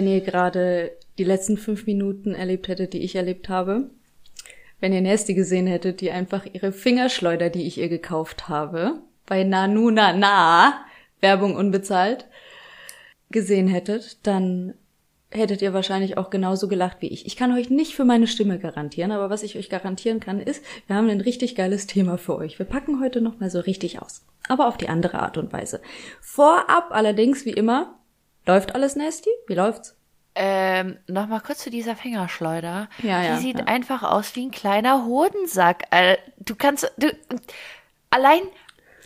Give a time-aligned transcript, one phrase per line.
[0.00, 3.90] wenn ihr gerade die letzten fünf Minuten erlebt hättet, die ich erlebt habe.
[4.80, 9.44] Wenn ihr Nasty gesehen hättet, die einfach ihre Fingerschleuder, die ich ihr gekauft habe, bei
[9.44, 10.86] Nanu Na Na,
[11.20, 12.24] Werbung unbezahlt,
[13.28, 14.72] gesehen hättet, dann
[15.30, 17.26] hättet ihr wahrscheinlich auch genauso gelacht wie ich.
[17.26, 20.64] Ich kann euch nicht für meine Stimme garantieren, aber was ich euch garantieren kann, ist,
[20.86, 22.58] wir haben ein richtig geiles Thema für euch.
[22.58, 24.24] Wir packen heute noch mal so richtig aus.
[24.48, 25.82] Aber auf die andere Art und Weise.
[26.22, 27.98] Vorab allerdings, wie immer,
[28.46, 29.28] läuft alles nasty?
[29.46, 29.99] Wie läuft's?
[30.42, 32.88] Ähm, nochmal kurz zu dieser Fingerschleuder.
[33.02, 33.64] Ja, ja, Die sieht ja.
[33.66, 35.84] einfach aus wie ein kleiner Hodensack.
[35.90, 37.08] Äh, Du kannst, du,
[38.08, 38.40] allein,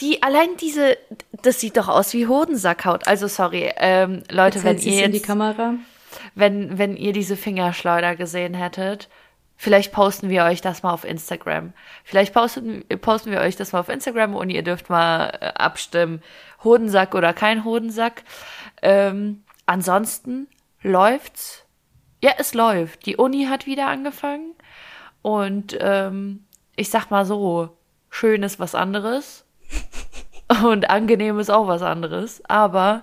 [0.00, 0.96] die, allein diese,
[1.42, 3.08] das sieht doch aus wie Hodensackhaut.
[3.08, 5.74] Also sorry, ähm, Leute, Jetzt wenn ihr in die jetzt, Kamera.
[6.36, 9.08] wenn, wenn ihr diese Fingerschleuder gesehen hättet,
[9.56, 11.72] vielleicht posten wir euch das mal auf Instagram.
[12.04, 16.22] Vielleicht posten, posten wir euch das mal auf Instagram und ihr dürft mal äh, abstimmen,
[16.62, 18.22] Hodensack oder kein Hodensack.
[18.82, 20.46] Ähm, ansonsten
[20.84, 21.64] läuft's.
[22.22, 23.06] Ja, es läuft.
[23.06, 24.54] Die Uni hat wieder angefangen
[25.22, 26.44] und ähm,
[26.76, 27.76] ich sag mal so,
[28.10, 29.44] schön ist was anderes.
[30.62, 32.42] Und angenehm ist auch was anderes.
[32.48, 33.02] Aber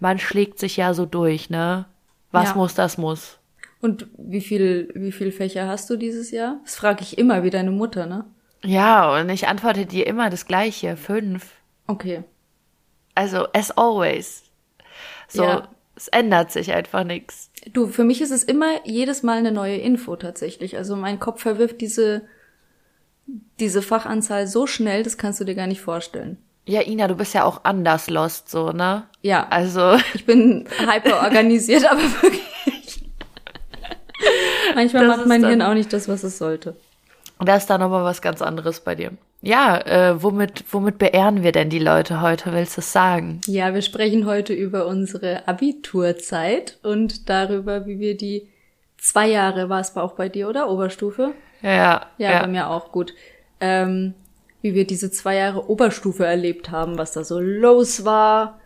[0.00, 1.86] man schlägt sich ja so durch, ne?
[2.32, 2.54] Was Ja.
[2.56, 3.38] muss, das muss.
[3.80, 6.58] Und wie viel, wie viel Fächer hast du dieses Jahr?
[6.64, 8.24] Das frage ich immer wie deine Mutter, ne?
[8.64, 10.96] Ja, und ich antworte dir immer das Gleiche.
[10.96, 11.52] Fünf.
[11.86, 12.24] Okay.
[13.14, 14.42] Also, as always.
[15.28, 15.68] So, Ja.
[16.00, 17.50] Es ändert sich einfach nichts.
[17.74, 20.78] Du, für mich ist es immer jedes Mal eine neue Info tatsächlich.
[20.78, 22.22] Also mein Kopf verwirft diese,
[23.58, 26.38] diese Fachanzahl so schnell, das kannst du dir gar nicht vorstellen.
[26.64, 29.08] Ja, Ina, du bist ja auch anders lost, so, ne?
[29.20, 32.40] Ja, Also, ich bin hyper organisiert, aber wirklich.
[34.74, 36.76] Manchmal Das macht mein Hirn auch nicht das, was es sollte.
[37.44, 39.12] Da ist da nochmal was ganz anderes bei dir.
[39.42, 42.52] Ja, äh, womit, womit beehren wir denn die Leute heute?
[42.52, 43.40] Willst du es sagen?
[43.46, 48.48] Ja, wir sprechen heute über unsere Abiturzeit und darüber, wie wir die
[48.98, 50.68] zwei Jahre, war es auch bei dir, oder?
[50.68, 51.32] Oberstufe?
[51.62, 53.14] Ja, Ja, bei mir auch gut.
[53.60, 54.14] Ähm,
[54.62, 58.60] wie wir diese zwei Jahre Oberstufe erlebt haben, was da so los war.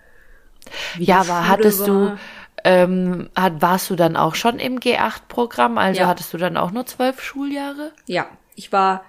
[0.98, 2.18] Ja, aber hattest du, war.
[2.64, 5.78] ähm, hat, warst du dann auch schon im G8-Programm?
[5.78, 6.06] Also Ja.
[6.08, 7.92] hattest du dann auch nur zwölf Schuljahre?
[8.06, 9.04] Ja, ich war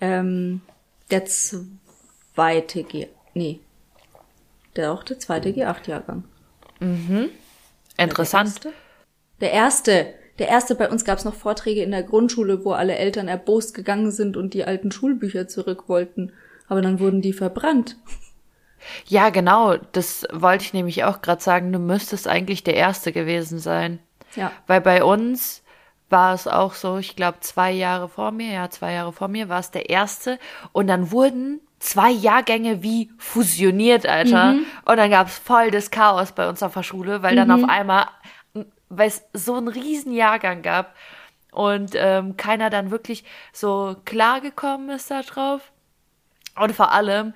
[0.00, 0.60] ähm,
[1.10, 3.08] der zweite G...
[3.34, 3.60] Nee.
[4.74, 6.24] Der auch der zweite G8-Jahrgang.
[7.96, 8.64] Interessant.
[8.64, 8.72] Der erste?
[9.40, 10.14] Der erste.
[10.38, 13.72] Der erste, bei uns gab es noch Vorträge in der Grundschule, wo alle Eltern erbost
[13.74, 16.32] gegangen sind und die alten Schulbücher zurück wollten.
[16.68, 17.96] Aber dann wurden die verbrannt.
[19.06, 19.76] Ja, genau.
[19.92, 21.72] Das wollte ich nämlich auch gerade sagen.
[21.72, 23.98] Du müsstest eigentlich der Erste gewesen sein.
[24.34, 24.52] Ja.
[24.66, 25.62] Weil bei uns
[26.08, 29.48] war es auch so, ich glaube, zwei Jahre vor mir, ja, zwei Jahre vor mir
[29.48, 30.38] war es der Erste.
[30.72, 34.54] Und dann wurden zwei Jahrgänge wie fusioniert, Alter.
[34.84, 37.68] Und dann gab es voll das Chaos bei uns auf der Schule, weil dann auf
[37.68, 38.06] einmal,
[38.88, 40.94] weil es so einen riesen Jahrgang gab
[41.50, 45.72] und ähm, keiner dann wirklich so klargekommen ist da drauf.
[46.58, 47.34] Und vor allem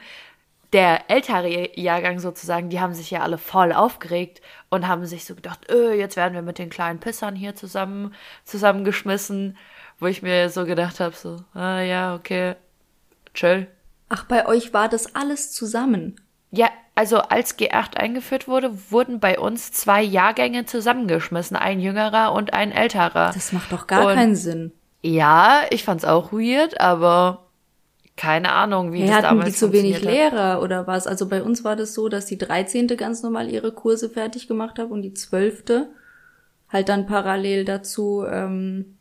[0.72, 5.34] der ältere Jahrgang sozusagen, die haben sich ja alle voll aufgeregt und haben sich so
[5.34, 8.14] gedacht, öh, jetzt werden wir mit den kleinen Pissern hier zusammen
[8.44, 9.56] zusammengeschmissen,
[9.98, 12.54] wo ich mir so gedacht habe, so, ah ja, okay,
[13.34, 13.66] chill.
[14.08, 16.20] Ach, bei euch war das alles zusammen.
[16.52, 22.52] Ja, also als G8 eingeführt wurde, wurden bei uns zwei Jahrgänge zusammengeschmissen, ein jüngerer und
[22.54, 23.30] ein älterer.
[23.32, 24.72] Das macht doch gar Und- keinen Sinn.
[25.02, 27.46] Ja, ich fand's auch weird, aber
[28.20, 30.02] keine Ahnung, wie Ja, das damals die zu wenig.
[30.02, 31.06] Lehrer oder was?
[31.06, 32.86] Also bei uns war das so, dass die 13.
[32.88, 35.86] ganz normal ihre Kurse fertig gemacht hat und die 12.
[36.68, 38.98] halt dann parallel dazu ähm,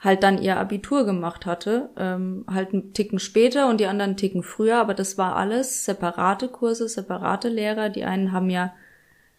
[0.00, 1.90] halt dann ihr Abitur gemacht hatte.
[1.96, 5.84] Ähm, halt einen Ticken später und die anderen einen Ticken früher, aber das war alles
[5.84, 7.88] separate Kurse, separate Lehrer.
[7.88, 8.74] Die einen haben ja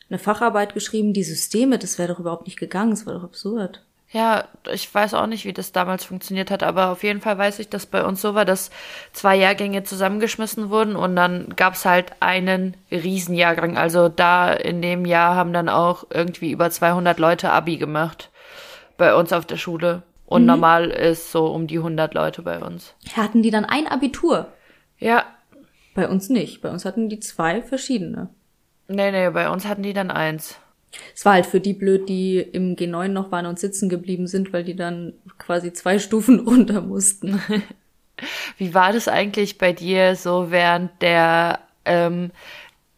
[0.09, 3.83] eine Facharbeit geschrieben, die Systeme, das wäre doch überhaupt nicht gegangen, das war doch absurd.
[4.15, 7.59] Ja, ich weiß auch nicht, wie das damals funktioniert hat, aber auf jeden Fall weiß
[7.59, 8.71] ich, dass bei uns so war, dass
[9.11, 13.77] zwei Jahrgänge zusammengeschmissen wurden und dann gab's halt einen Riesenjahrgang.
[13.77, 18.31] Also da in dem Jahr haben dann auch irgendwie über 200 Leute Abi gemacht
[18.97, 20.03] bei uns auf der Schule.
[20.25, 22.95] Und normal ist so um die 100 Leute bei uns.
[23.17, 24.47] Hatten die dann ein Abitur?
[24.97, 25.25] Ja,
[25.93, 26.61] Bei uns nicht.
[26.61, 28.29] Bei uns hatten die zwei verschiedene.
[28.87, 30.57] nee, nee, bei uns hatten die dann eins.
[31.13, 34.53] Es war halt für die blöd, die im G9 noch waren und sitzen geblieben sind,
[34.53, 37.41] weil die dann quasi zwei Stufen runter mussten.
[38.57, 42.31] Wie war das eigentlich bei dir so während der, ähm,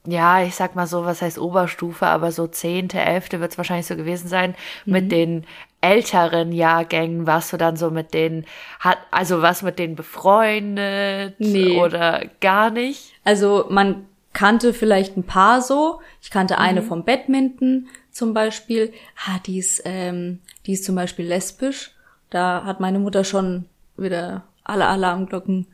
[0.05, 3.87] ja, ich sag mal so, was heißt Oberstufe, aber so zehnte, elfte wird es wahrscheinlich
[3.87, 4.55] so gewesen sein,
[4.85, 5.45] mit den
[5.81, 8.45] älteren Jahrgängen warst du dann so mit denen,
[8.79, 11.77] hat, also was mit denen befreundet Nee.
[11.79, 13.13] oder gar nicht?
[13.23, 14.05] Also man
[14.37, 15.99] kannte vielleicht ein paar so.
[16.21, 16.59] Ich kannte mhm.
[16.59, 18.93] eine vom Badminton zum Beispiel.
[19.25, 21.95] Ah, die ist, ähm, die ist zum Beispiel lesbisch.
[22.29, 23.65] Da hat meine Mutter schon
[23.97, 25.65] wieder alle Alarmglocken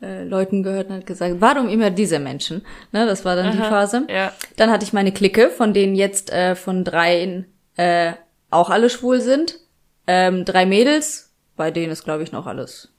[0.00, 2.64] äh, Leuten gehört und hat gesagt, warum immer diese Menschen?
[2.92, 4.06] Ne, das war dann Aha, die Phase.
[4.08, 4.32] Ja.
[4.56, 8.12] Dann hatte ich meine Clique, von denen jetzt äh, von dreien äh,
[8.50, 9.58] auch alle schwul sind.
[10.06, 12.92] Ähm, drei Mädels, bei denen ist, glaube ich, noch alles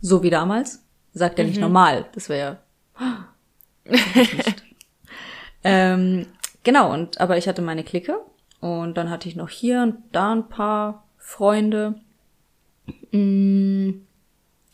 [0.00, 0.82] so wie damals.
[1.12, 1.50] Sagt er mhm.
[1.50, 2.06] nicht normal.
[2.14, 2.58] Das wäre
[5.64, 6.26] ähm,
[6.62, 8.18] genau, und aber ich hatte meine Clique
[8.60, 12.00] und dann hatte ich noch hier und da ein paar Freunde.
[13.12, 13.90] Mm,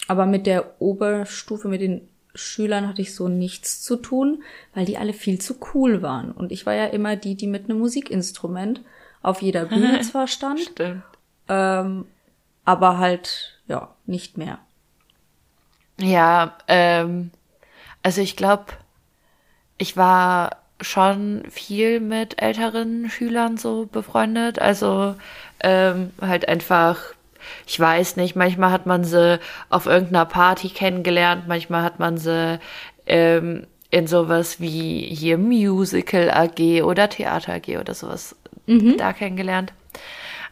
[0.09, 4.43] aber mit der Oberstufe, mit den Schülern hatte ich so nichts zu tun,
[4.75, 6.33] weil die alle viel zu cool waren.
[6.33, 8.81] Und ich war ja immer die, die mit einem Musikinstrument
[9.23, 11.03] auf jeder Bühne zwar stand, Stimmt.
[11.49, 12.07] Ähm,
[12.65, 14.59] aber halt, ja, nicht mehr.
[16.01, 17.31] Ja, ähm,
[18.03, 18.67] also ich glaube,
[19.83, 24.61] ich war schon viel mit älteren Schülern so befreundet.
[24.61, 25.17] Also
[25.61, 26.99] ähm, halt einfach,
[27.67, 29.41] ich weiß nicht, manchmal hat man sie
[29.71, 32.61] auf irgendeiner Party kennengelernt, manchmal hat man sie
[33.07, 38.37] ähm, in sowas wie hier Musical AG oder Theater AG oder sowas
[38.67, 38.97] mhm.
[38.97, 39.73] da kennengelernt.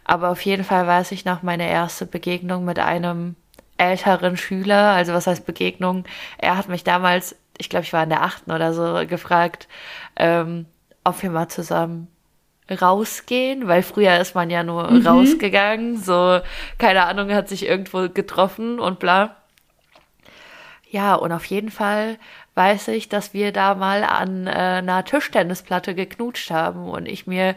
[0.04, 3.36] Aber auf jeden Fall weiß ich noch meine erste Begegnung mit einem
[3.78, 4.90] älteren Schüler.
[4.90, 6.04] Also was heißt Begegnung?
[6.38, 9.68] Er hat mich damals ich glaube, ich war in der achten oder so, gefragt,
[10.16, 10.66] ähm,
[11.04, 12.08] ob wir mal zusammen
[12.70, 15.06] rausgehen, weil früher ist man ja nur mhm.
[15.06, 16.40] rausgegangen, so,
[16.78, 19.36] keine Ahnung, hat sich irgendwo getroffen und bla.
[20.88, 22.18] Ja, und auf jeden Fall
[22.54, 27.54] weiß ich, dass wir da mal an äh, einer Tischtennisplatte geknutscht haben und ich mir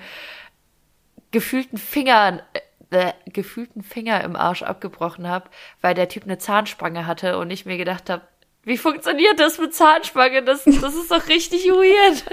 [1.32, 5.50] gefühlten Finger äh, gefühlten Finger im Arsch abgebrochen habe,
[5.82, 8.22] weil der Typ eine Zahnspange hatte und ich mir gedacht habe,
[8.64, 10.44] wie funktioniert das mit Zahnspange?
[10.44, 12.24] Das, das ist doch richtig weird.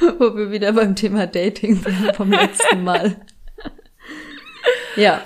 [0.20, 3.16] Wo wir wieder beim Thema Dating sind vom letzten Mal.
[4.96, 5.22] ja.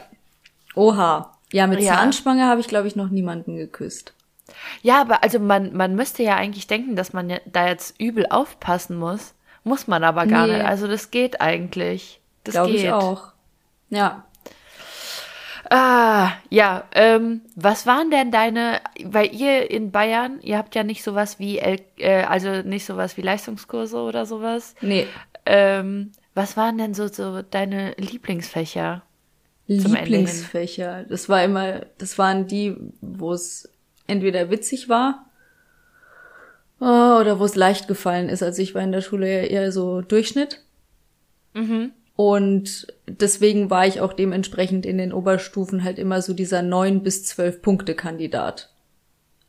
[0.75, 1.37] Oha.
[1.53, 1.95] Ja, mit ja.
[1.95, 4.15] Zahnspange habe ich, glaube ich, noch niemanden geküsst.
[4.83, 8.27] Ja, aber also man, man müsste ja eigentlich denken, dass man ja da jetzt übel
[8.29, 9.35] aufpassen muss.
[9.65, 10.55] Muss man aber gar nee.
[10.55, 10.65] nicht.
[10.65, 12.21] Also das geht eigentlich.
[12.45, 13.33] Das Glaube ich auch.
[13.91, 14.25] Ja.
[15.71, 21.05] Ah, ja, ähm, was waren denn deine, weil ihr in Bayern, ihr habt ja nicht
[21.05, 21.79] sowas wie, äh,
[22.25, 24.75] also nicht sowas wie Leistungskurse oder sowas.
[24.81, 25.07] Nee.
[25.47, 29.03] Ähm, was waren denn so, so deine Lieblingsfächer?
[29.69, 31.05] Lieblingsfächer.
[31.09, 33.69] Das war immer, das waren die, wo es
[34.09, 35.31] entweder witzig war
[36.81, 38.43] oh, oder wo es leicht gefallen ist.
[38.43, 40.63] Also ich war in der Schule eher so Durchschnitt.
[41.55, 41.93] Mhm.
[42.23, 47.25] Und deswegen war ich auch dementsprechend in den Oberstufen halt immer so dieser neun bis
[47.25, 48.69] zwölf Punkte Kandidat.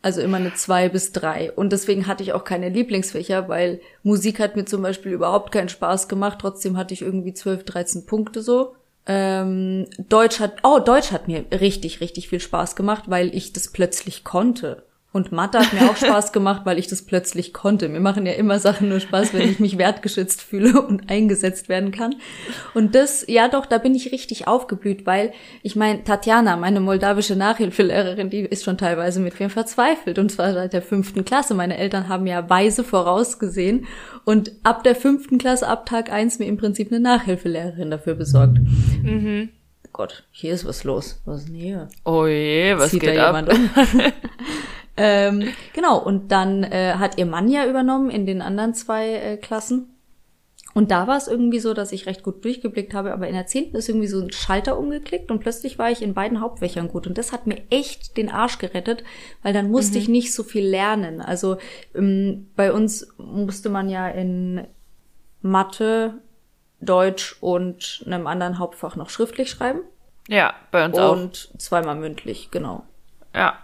[0.01, 1.51] Also immer eine zwei bis drei.
[1.51, 5.67] Und deswegen hatte ich auch keine Lieblingsfächer, weil Musik hat mir zum Beispiel überhaupt keinen
[5.67, 6.37] Spaß gemacht.
[6.39, 8.73] Trotzdem hatte ich irgendwie zwölf, dreizehn Punkte so.
[9.05, 13.67] Ähm, Deutsch hat, oh, Deutsch hat mir richtig, richtig viel Spaß gemacht, weil ich das
[13.67, 14.85] plötzlich konnte.
[15.13, 17.89] Und Mathe hat mir auch Spaß gemacht, weil ich das plötzlich konnte.
[17.89, 21.91] Mir machen ja immer Sachen nur Spaß, wenn ich mich wertgeschätzt fühle und eingesetzt werden
[21.91, 22.15] kann.
[22.73, 27.35] Und das, ja doch, da bin ich richtig aufgeblüht, weil ich meine, Tatjana, meine moldawische
[27.35, 30.17] Nachhilfelehrerin, die ist schon teilweise mit mir verzweifelt.
[30.17, 31.55] Und zwar seit der fünften Klasse.
[31.55, 33.87] Meine Eltern haben ja weise vorausgesehen
[34.23, 38.59] und ab der fünften Klasse, ab Tag eins, mir im Prinzip eine Nachhilfelehrerin dafür besorgt.
[39.03, 39.49] Mhm.
[39.93, 41.21] Gott, hier ist was los.
[41.25, 41.89] Was ist denn hier?
[42.05, 43.49] Oh je, was Zieht geht da ab?
[43.51, 43.69] Um?
[45.01, 49.37] ähm, genau, und dann äh, hat ihr Mann ja übernommen in den anderen zwei äh,
[49.37, 49.87] Klassen.
[50.73, 53.47] Und da war es irgendwie so, dass ich recht gut durchgeblickt habe, aber in der
[53.47, 57.07] zehnten ist irgendwie so ein Schalter umgeklickt und plötzlich war ich in beiden Hauptfächern gut.
[57.07, 59.03] Und das hat mir echt den Arsch gerettet,
[59.43, 60.01] weil dann musste mhm.
[60.01, 61.19] ich nicht so viel lernen.
[61.19, 61.57] Also
[61.93, 64.65] ähm, bei uns musste man ja in
[65.41, 66.21] Mathe,
[66.79, 69.81] Deutsch und einem anderen Hauptfach noch schriftlich schreiben.
[70.27, 71.13] Ja, bei uns auch.
[71.13, 72.83] Und zweimal mündlich, genau.
[73.35, 73.59] Ja,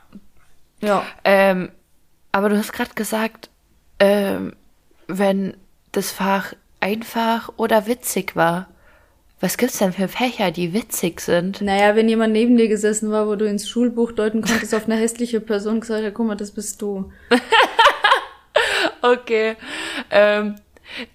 [0.82, 1.06] ja.
[1.24, 1.72] Ähm,
[2.32, 3.50] aber du hast gerade gesagt,
[4.00, 4.54] ähm,
[5.08, 5.56] wenn
[5.92, 8.68] das Fach einfach oder witzig war.
[9.40, 11.62] Was gibt's denn für Fächer, die witzig sind?
[11.62, 14.96] Naja, wenn jemand neben dir gesessen war, wo du ins Schulbuch deuten konntest auf eine
[14.96, 17.12] hässliche Person gesagt, ja, guck mal, das bist du.
[19.02, 19.56] okay.
[20.10, 20.56] Ähm,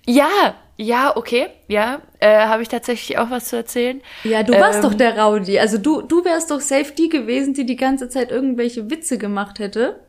[0.06, 4.02] ja, ja, okay, ja, äh, habe ich tatsächlich auch was zu erzählen.
[4.24, 5.58] Ja, du warst ähm, doch der Raudi.
[5.58, 9.58] Also du, du wärst doch safe die gewesen, die die ganze Zeit irgendwelche Witze gemacht
[9.58, 10.00] hätte,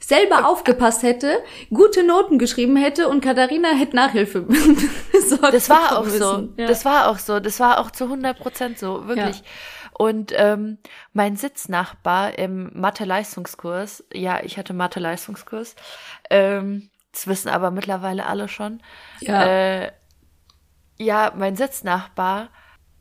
[0.00, 1.38] selber äh, aufgepasst hätte,
[1.70, 4.46] gute Noten geschrieben hätte und Katharina hätte Nachhilfe.
[5.52, 6.48] Das war auch so.
[6.56, 6.66] Ja.
[6.66, 7.40] Das war auch so.
[7.40, 9.38] Das war auch zu 100 Prozent so, wirklich.
[9.38, 9.44] Ja.
[9.92, 10.78] Und ähm,
[11.12, 15.76] mein Sitznachbar im Mathe-Leistungskurs, ja, ich hatte Mathe-Leistungskurs,
[16.28, 18.82] ähm, das wissen aber mittlerweile alle schon.
[19.20, 19.44] Ja.
[19.44, 19.92] Äh,
[20.98, 22.48] ja, mein Sitznachbar,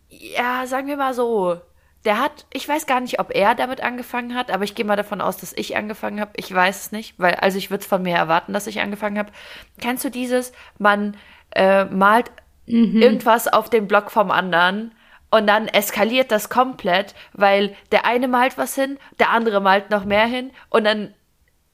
[0.09, 1.61] ja, sagen wir mal so,
[2.03, 4.95] der hat, ich weiß gar nicht, ob er damit angefangen hat, aber ich gehe mal
[4.95, 6.31] davon aus, dass ich angefangen habe.
[6.35, 9.19] Ich weiß es nicht, weil, also ich würde es von mir erwarten, dass ich angefangen
[9.19, 9.31] habe.
[9.79, 10.51] Kennst du dieses?
[10.79, 11.15] Man
[11.51, 12.31] äh, malt
[12.65, 14.93] irgendwas auf den Block vom anderen
[15.29, 20.05] und dann eskaliert das komplett, weil der eine malt was hin, der andere malt noch
[20.05, 21.13] mehr hin und dann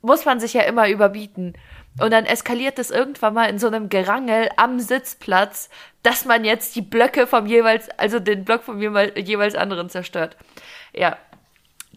[0.01, 1.53] muss man sich ja immer überbieten.
[1.99, 5.69] Und dann eskaliert es irgendwann mal in so einem Gerangel am Sitzplatz,
[6.07, 10.37] dass man jetzt die Blöcke vom jeweils, also den Block vom jeweils anderen zerstört.
[10.93, 11.17] Ja,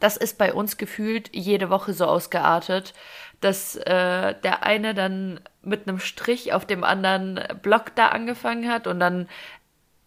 [0.00, 2.92] das ist bei uns gefühlt jede Woche so ausgeartet,
[3.40, 8.88] dass äh, der eine dann mit einem Strich auf dem anderen Block da angefangen hat
[8.88, 9.28] und dann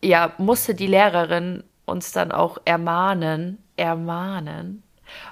[0.04, 4.84] ja musste die Lehrerin uns dann auch ermahnen, ermahnen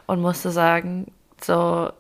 [0.08, 1.12] und musste sagen,
[1.42, 1.92] so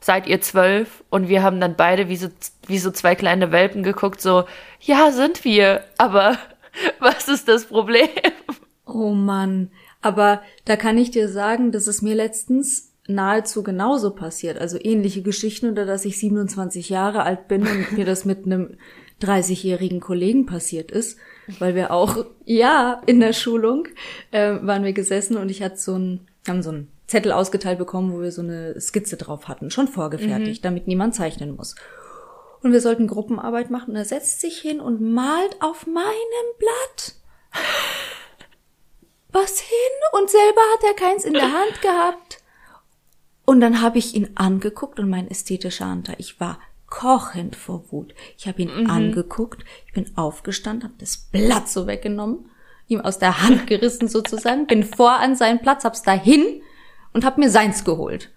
[0.00, 1.04] seid ihr zwölf?
[1.10, 2.28] Und wir haben dann beide wie so,
[2.66, 4.44] wie so zwei kleine Welpen geguckt, so,
[4.80, 6.38] ja, sind wir, aber
[7.00, 8.08] was ist das Problem?
[8.86, 9.70] Oh Mann.
[10.02, 14.58] Aber da kann ich dir sagen, dass es mir letztens nahezu genauso passiert.
[14.58, 18.76] Also ähnliche Geschichten oder dass ich 27 Jahre alt bin und mir das mit einem
[19.20, 21.18] 30-jährigen Kollegen passiert ist,
[21.58, 23.86] weil wir auch, ja, in der Schulung
[24.30, 28.12] äh, waren wir gesessen und ich hatte so ein, haben so ein Zettel ausgeteilt bekommen,
[28.12, 31.74] wo wir so eine Skizze drauf hatten, schon vorgefertigt, damit niemand zeichnen muss.
[32.62, 37.14] Und wir sollten Gruppenarbeit machen und er setzt sich hin und malt auf meinem Blatt
[39.32, 42.38] was hin und selber hat er keins in der Hand gehabt.
[43.44, 48.14] Und dann habe ich ihn angeguckt und mein ästhetischer Anteil, ich war kochend vor Wut.
[48.36, 52.50] Ich habe ihn angeguckt, ich bin aufgestanden, habe das Blatt so weggenommen,
[52.88, 56.62] ihm aus der Hand gerissen sozusagen, bin vor an seinen Platz, hab's dahin
[57.12, 58.30] und hab mir seins geholt.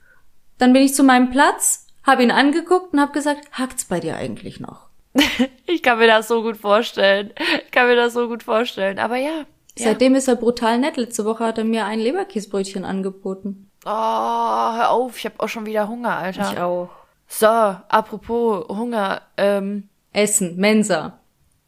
[0.58, 4.16] Dann bin ich zu meinem Platz, habe ihn angeguckt und habe gesagt, hackt's bei dir
[4.16, 4.88] eigentlich noch?
[5.66, 7.32] Ich kann mir das so gut vorstellen.
[7.66, 9.00] Ich kann mir das so gut vorstellen.
[9.00, 9.40] Aber ja.
[9.40, 9.46] ja.
[9.76, 10.98] Seitdem ist er brutal nett.
[10.98, 13.72] Letzte Woche hat er mir ein Leberkäsbrötchen angeboten.
[13.86, 16.52] Oh, hör auf, ich habe auch schon wieder Hunger, Alter.
[16.52, 16.90] Ich auch.
[17.28, 21.20] So, apropos Hunger, ähm, Essen, Mensa.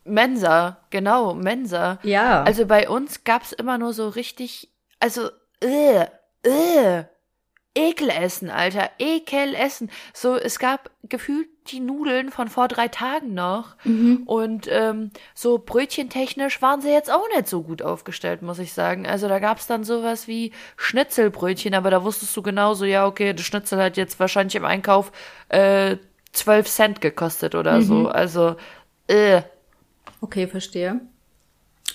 [0.05, 2.00] Mensa, genau, Mensa.
[2.03, 2.43] Ja.
[2.43, 5.29] Also bei uns gab's immer nur so richtig, also,
[5.62, 6.05] äh,
[6.46, 7.06] äh,
[7.75, 9.92] Ekelessen, Alter, Ekelessen.
[10.14, 13.75] So, es gab gefühlt die Nudeln von vor drei Tagen noch.
[14.25, 19.06] Und ähm, so brötchentechnisch waren sie jetzt auch nicht so gut aufgestellt, muss ich sagen.
[19.06, 23.46] Also da gab's dann sowas wie Schnitzelbrötchen, aber da wusstest du genauso, ja, okay, das
[23.46, 25.12] Schnitzel hat jetzt wahrscheinlich im Einkauf
[25.50, 25.98] äh,
[26.32, 28.08] 12 Cent gekostet oder so.
[28.08, 28.56] Also,
[29.08, 29.42] äh.
[30.22, 31.02] Okay, verstehe.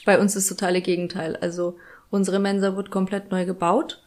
[0.04, 1.36] Bei uns ist das totale Gegenteil.
[1.36, 1.78] Also
[2.10, 4.02] unsere Mensa wird komplett neu gebaut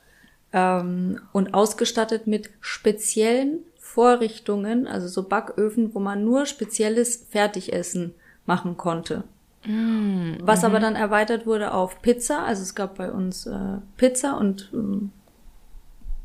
[0.53, 8.77] ähm, und ausgestattet mit speziellen Vorrichtungen, also so Backöfen, wo man nur spezielles Fertigessen machen
[8.77, 9.23] konnte.
[10.41, 12.43] Was aber dann erweitert wurde auf Pizza.
[12.43, 15.11] Also es gab bei uns äh, Pizza und ähm,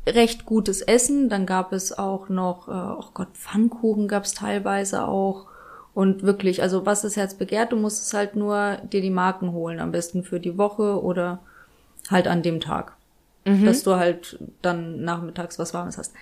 [0.05, 1.29] recht gutes Essen.
[1.29, 5.45] Dann gab es auch noch, äh, oh Gott, Pfannkuchen gab es teilweise auch.
[5.93, 9.53] Und wirklich, also was das Herz begehrt, du musst es halt nur dir die Marken
[9.53, 11.39] holen, am besten für die Woche oder
[12.09, 12.93] halt an dem Tag.
[13.45, 16.13] Dass du halt dann nachmittags was Warmes hast.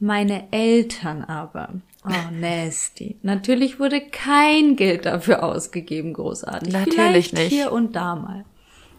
[0.00, 1.68] Meine Eltern aber,
[2.04, 3.16] oh nasty.
[3.22, 6.72] Natürlich wurde kein Geld dafür ausgegeben, großartig.
[6.72, 7.48] Natürlich Vielleicht nicht.
[7.52, 8.44] hier und da mal.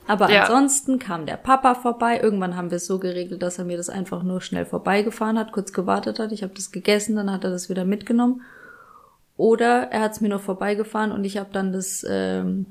[0.08, 0.44] Aber Ja.
[0.44, 2.20] ansonsten kam der Papa vorbei.
[2.22, 5.51] Irgendwann haben wir es so geregelt, dass er mir das einfach nur schnell vorbeigefahren hat,
[5.51, 6.32] kurz gewartet hat.
[6.32, 8.42] Ich habe das gegessen, dann hat er das wieder mitgenommen.
[9.36, 12.65] Oder er hat es mir noch vorbeigefahren und ich habe dann das, ähm,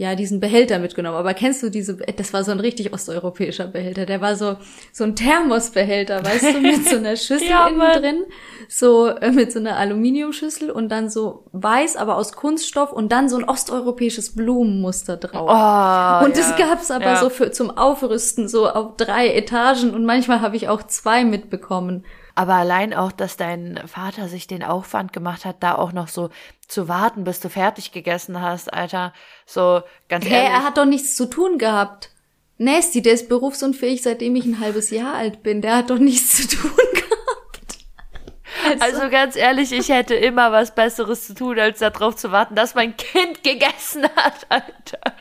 [0.00, 1.16] ja, diesen Behälter mitgenommen.
[1.16, 4.06] Aber kennst du diese, das war so ein richtig osteuropäischer Behälter.
[4.06, 4.56] Der war so,
[4.92, 8.24] so ein Thermosbehälter, weißt du, mit so einer Schüssel Ja, innen drin.
[8.68, 13.28] So, äh, mit so einer Aluminiumschüssel und dann so weiß, aber aus Kunststoff und dann
[13.28, 15.48] so ein osteuropäisches Blumenmuster drauf.
[15.50, 16.56] Oh, Und das ja.
[16.68, 17.16] gab's aber Ja.
[17.16, 22.04] so für, zum Aufrüsten, so auf drei Etagen und manchmal habe ich auch zwei mitbekommen.
[22.38, 26.30] Aber allein auch, dass dein Vater sich den Aufwand gemacht hat, da auch noch so
[26.68, 29.12] zu warten, bis du fertig gegessen hast, Alter.
[29.44, 30.50] So, ganz Hä, ehrlich.
[30.50, 32.10] er hat doch nichts zu tun gehabt.
[32.56, 35.62] Nasty, der ist berufsunfähig, seitdem ich ein halbes Jahr alt bin.
[35.62, 38.82] Der hat doch nichts zu tun gehabt.
[38.84, 42.76] also ganz ehrlich, ich hätte immer was Besseres zu tun, als darauf zu warten, dass
[42.76, 45.12] mein Kind gegessen hat, Alter.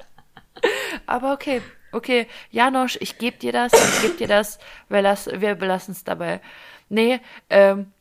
[1.07, 2.27] Aber okay, okay.
[2.51, 4.59] Janosch, ich geb dir das, ich geb dir das.
[4.87, 6.41] Wir, lass, wir belassen es dabei.
[6.89, 7.91] Nee, ähm,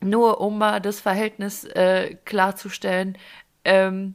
[0.00, 3.16] nur um mal das Verhältnis äh, klarzustellen,
[3.64, 4.14] ähm,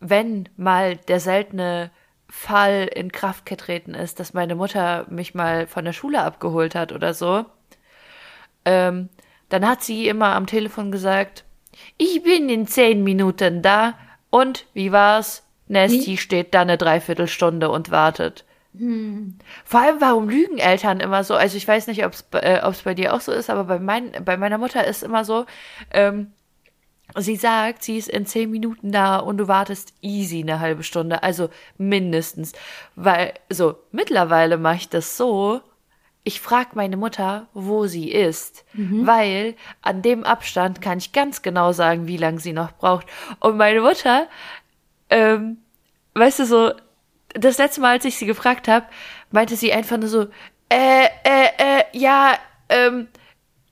[0.00, 1.90] wenn mal der seltene
[2.28, 6.92] Fall in Kraft getreten ist, dass meine Mutter mich mal von der Schule abgeholt hat
[6.92, 7.46] oder so,
[8.64, 9.08] ähm,
[9.48, 11.44] dann hat sie immer am Telefon gesagt,
[11.96, 13.94] ich bin in zehn Minuten da
[14.30, 15.44] und wie war's?
[15.68, 18.44] Nesty steht da eine Dreiviertelstunde und wartet.
[18.76, 19.38] Hm.
[19.64, 21.34] Vor allem, warum lügen Eltern immer so?
[21.34, 23.78] Also ich weiß nicht, ob es äh, ob's bei dir auch so ist, aber bei,
[23.78, 25.46] mein, bei meiner Mutter ist immer so,
[25.90, 26.32] ähm,
[27.16, 31.22] sie sagt, sie ist in zehn Minuten da und du wartest easy eine halbe Stunde,
[31.22, 31.48] also
[31.78, 32.52] mindestens.
[32.94, 35.62] Weil, so, mittlerweile mache ich das so,
[36.24, 39.06] ich frage meine Mutter, wo sie ist, mhm.
[39.06, 43.06] weil an dem Abstand kann ich ganz genau sagen, wie lange sie noch braucht.
[43.40, 44.28] Und meine Mutter,
[45.08, 45.58] ähm,
[46.14, 46.72] weißt du so,
[47.34, 48.86] das letzte Mal, als ich sie gefragt habe,
[49.30, 50.26] meinte sie einfach nur so,
[50.68, 53.08] äh, äh, äh, ja, ähm,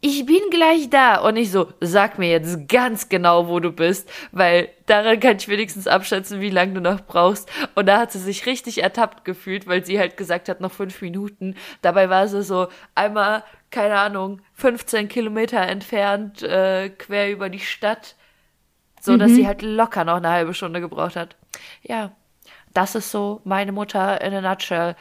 [0.00, 1.16] ich bin gleich da.
[1.20, 5.48] Und ich so, sag mir jetzt ganz genau, wo du bist, weil daran kann ich
[5.48, 7.50] wenigstens abschätzen, wie lange du noch brauchst.
[7.74, 11.00] Und da hat sie sich richtig ertappt gefühlt, weil sie halt gesagt hat, noch fünf
[11.02, 11.56] Minuten.
[11.82, 18.16] Dabei war sie so einmal, keine Ahnung, 15 Kilometer entfernt, äh, quer über die Stadt.
[19.00, 19.18] So, mhm.
[19.18, 21.36] dass sie halt locker noch eine halbe Stunde gebraucht hat.
[21.82, 22.12] Ja,
[22.76, 24.96] das ist so meine Mutter in a nutshell.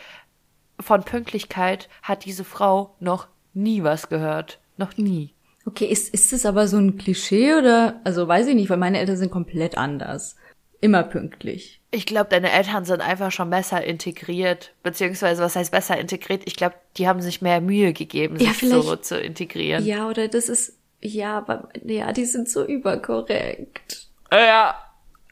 [0.79, 4.59] Von Pünktlichkeit hat diese Frau noch nie was gehört.
[4.77, 5.33] Noch nie.
[5.65, 8.99] Okay, ist, ist es aber so ein Klischee oder, also weiß ich nicht, weil meine
[8.99, 10.35] Eltern sind komplett anders.
[10.79, 11.81] Immer pünktlich.
[11.91, 16.43] Ich glaube, deine Eltern sind einfach schon besser integriert, beziehungsweise was heißt besser integriert?
[16.45, 19.83] Ich glaube, die haben sich mehr Mühe gegeben, sich ja, so zu integrieren.
[19.85, 24.09] Ja, oder das ist, ja, aber, ja, die sind so überkorrekt.
[24.31, 24.75] Ja,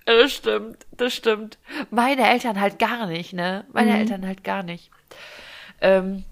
[0.06, 1.58] das stimmt, das stimmt.
[1.92, 3.66] Meine Eltern halt gar nicht, ne?
[3.74, 3.98] Meine mhm.
[3.98, 4.90] Eltern halt gar nicht.
[5.82, 6.24] Ähm,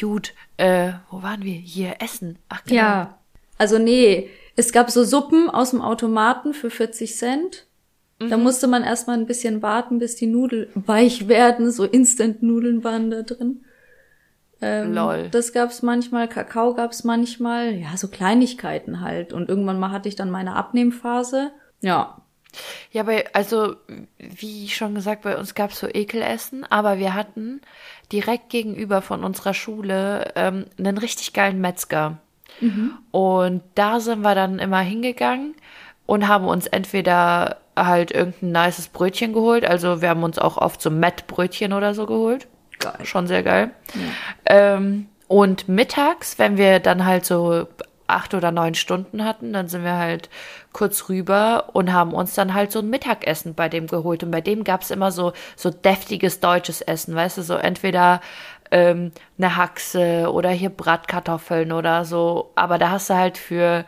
[0.00, 1.54] Gut, äh, wo waren wir?
[1.54, 2.38] Hier, Essen.
[2.48, 2.76] Ach, genau.
[2.76, 3.18] Ja.
[3.58, 7.66] Also nee, es gab so Suppen aus dem Automaten für 40 Cent.
[8.18, 8.30] Mhm.
[8.30, 11.70] Da musste man erstmal ein bisschen warten, bis die Nudeln weich werden.
[11.70, 13.64] So Instant-Nudeln waren da drin.
[14.60, 15.28] Ähm, Lol.
[15.30, 19.32] Das gab's manchmal, Kakao gab's manchmal, ja, so Kleinigkeiten halt.
[19.32, 21.52] Und irgendwann mal hatte ich dann meine Abnehmphase.
[21.80, 22.22] Ja.
[22.90, 23.76] Ja, bei, also,
[24.18, 27.60] wie schon gesagt, bei uns gab's so Ekelessen, aber wir hatten
[28.12, 32.18] direkt gegenüber von unserer Schule ähm, einen richtig geilen Metzger.
[32.60, 32.92] Mhm.
[33.10, 35.54] Und da sind wir dann immer hingegangen
[36.06, 39.66] und haben uns entweder halt irgendein nices Brötchen geholt.
[39.66, 42.46] Also wir haben uns auch oft so Mettbrötchen oder so geholt.
[42.78, 43.04] Geil.
[43.04, 43.70] Schon sehr geil.
[43.94, 44.74] Ja.
[44.76, 47.66] Ähm, und mittags, wenn wir dann halt so
[48.06, 50.28] acht oder neun Stunden hatten, dann sind wir halt
[50.72, 54.22] kurz rüber und haben uns dann halt so ein Mittagessen bei dem geholt.
[54.22, 58.20] Und bei dem gab's immer so, so deftiges deutsches Essen, weißt du, so entweder
[58.70, 62.50] ähm, eine Haxe oder hier Bratkartoffeln oder so.
[62.54, 63.84] Aber da hast du halt für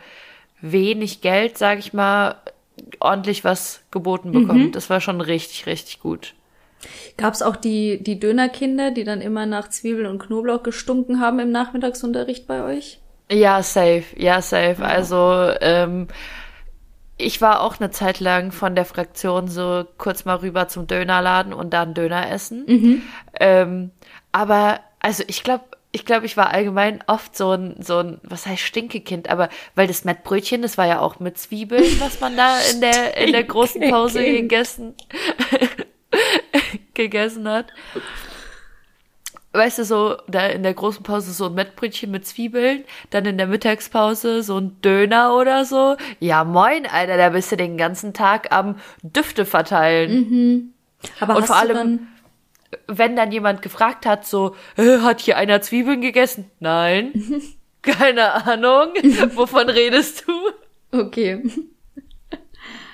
[0.61, 2.35] wenig Geld, sag ich mal,
[2.99, 4.67] ordentlich was geboten bekommen.
[4.67, 4.71] Mhm.
[4.71, 6.33] Das war schon richtig, richtig gut.
[7.17, 11.51] Gab's auch die, die Dönerkinder, die dann immer nach Zwiebeln und Knoblauch gestunken haben im
[11.51, 12.99] Nachmittagsunterricht bei euch?
[13.31, 14.77] Ja, safe, ja, safe.
[14.79, 14.87] Ja.
[14.87, 16.07] Also, ähm,
[17.17, 21.53] ich war auch eine Zeit lang von der Fraktion so kurz mal rüber zum Dönerladen
[21.53, 22.65] und dann Döner essen.
[22.65, 23.01] Mhm.
[23.39, 23.91] Ähm,
[24.31, 28.45] aber, also ich glaube, ich glaube, ich war allgemein oft so ein, so ein, was
[28.45, 32.57] heißt Stinkekind, aber weil das Mettbrötchen, das war ja auch mit Zwiebeln, was man da
[32.71, 34.93] in der, in der großen Pause gegessen,
[36.93, 37.67] gegessen hat
[39.53, 43.37] weißt du, so da in der großen Pause so ein Mettbrötchen mit Zwiebeln, dann in
[43.37, 45.97] der Mittagspause so ein Döner oder so.
[46.19, 50.11] Ja, moin, Alter, da bist du den ganzen Tag am Düfte verteilen.
[50.11, 50.73] Mhm.
[51.19, 52.07] Aber Und vor allem,
[52.87, 56.51] wenn dann jemand gefragt hat, so, hat hier einer Zwiebeln gegessen?
[56.59, 57.13] Nein.
[57.81, 58.93] Keine Ahnung.
[59.35, 60.97] Wovon redest du?
[60.97, 61.43] Okay.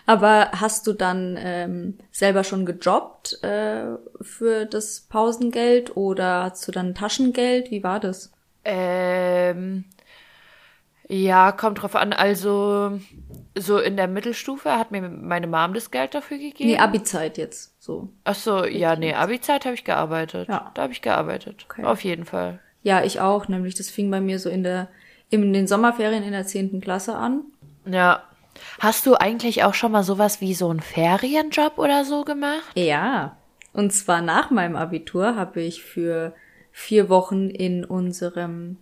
[0.06, 3.86] Aber hast du dann ähm, selber schon gejobbt äh,
[4.22, 7.72] für das Pausengeld oder hast du dann Taschengeld?
[7.72, 8.32] Wie war das?
[8.64, 9.86] Ähm,
[11.08, 12.14] ja, kommt drauf an.
[12.14, 13.00] Also
[13.58, 16.70] so in der Mittelstufe hat mir meine Mom das Geld dafür gegeben.
[16.70, 18.10] Nee, Abi-Zeit jetzt so.
[18.24, 20.48] Ach so, ja, nee, Abi-Zeit habe ich gearbeitet.
[20.48, 20.72] Ja.
[20.74, 21.66] Da habe ich gearbeitet.
[21.70, 21.84] Okay.
[21.84, 22.60] Auf jeden Fall.
[22.84, 24.88] Ja, ich auch, nämlich das fing bei mir so in der
[25.30, 27.42] in den Sommerferien in der zehnten Klasse an.
[27.86, 28.24] Ja.
[28.80, 32.72] Hast du eigentlich auch schon mal sowas wie so einen Ferienjob oder so gemacht?
[32.76, 33.38] Ja.
[33.74, 36.34] Und zwar nach meinem Abitur habe ich für
[36.72, 38.78] vier Wochen in unserem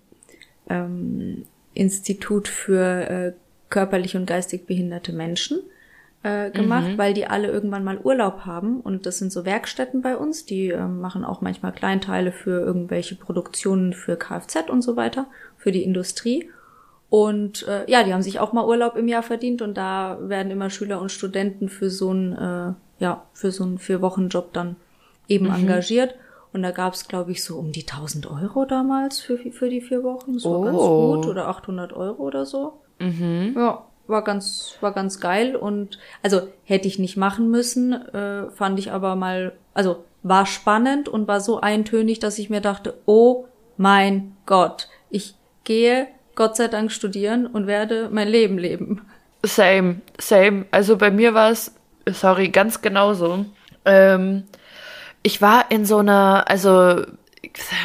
[0.70, 3.34] ähm, Institut für äh,
[3.70, 5.60] körperlich und geistig behinderte Menschen
[6.24, 6.98] äh, gemacht, mhm.
[6.98, 8.80] weil die alle irgendwann mal Urlaub haben.
[8.80, 13.16] Und das sind so Werkstätten bei uns, die äh, machen auch manchmal Kleinteile für irgendwelche
[13.16, 16.50] Produktionen für Kfz und so weiter, für die Industrie.
[17.14, 20.52] Und äh, ja, die haben sich auch mal Urlaub im Jahr verdient und da werden
[20.52, 22.74] immer Schüler und Studenten für so einen, äh,
[23.04, 24.78] ja, für so einen vier Wochen Job dann
[25.28, 26.16] eben engagiert.
[26.54, 30.04] Und da gab's glaube ich, so um die 1000 Euro damals für, für die vier
[30.04, 30.34] Wochen.
[30.34, 31.14] Das war ganz Oh.
[31.18, 31.28] gut.
[31.28, 32.82] Oder 800 Euro oder so.
[33.56, 35.56] Ja, war ganz, war ganz geil.
[35.56, 41.10] Und also hätte ich nicht machen müssen, äh, fand ich aber mal, also war spannend
[41.10, 43.46] und war so eintönig, dass ich mir dachte, oh
[43.78, 49.02] mein Gott, ich gehe Gott sei Dank studieren und werde mein Leben leben.
[49.44, 50.66] Same, same.
[50.72, 51.74] Also bei mir war es,
[52.08, 53.46] sorry, ganz genauso.
[53.86, 54.44] Ähm,
[55.22, 57.02] ich war in so einer, also,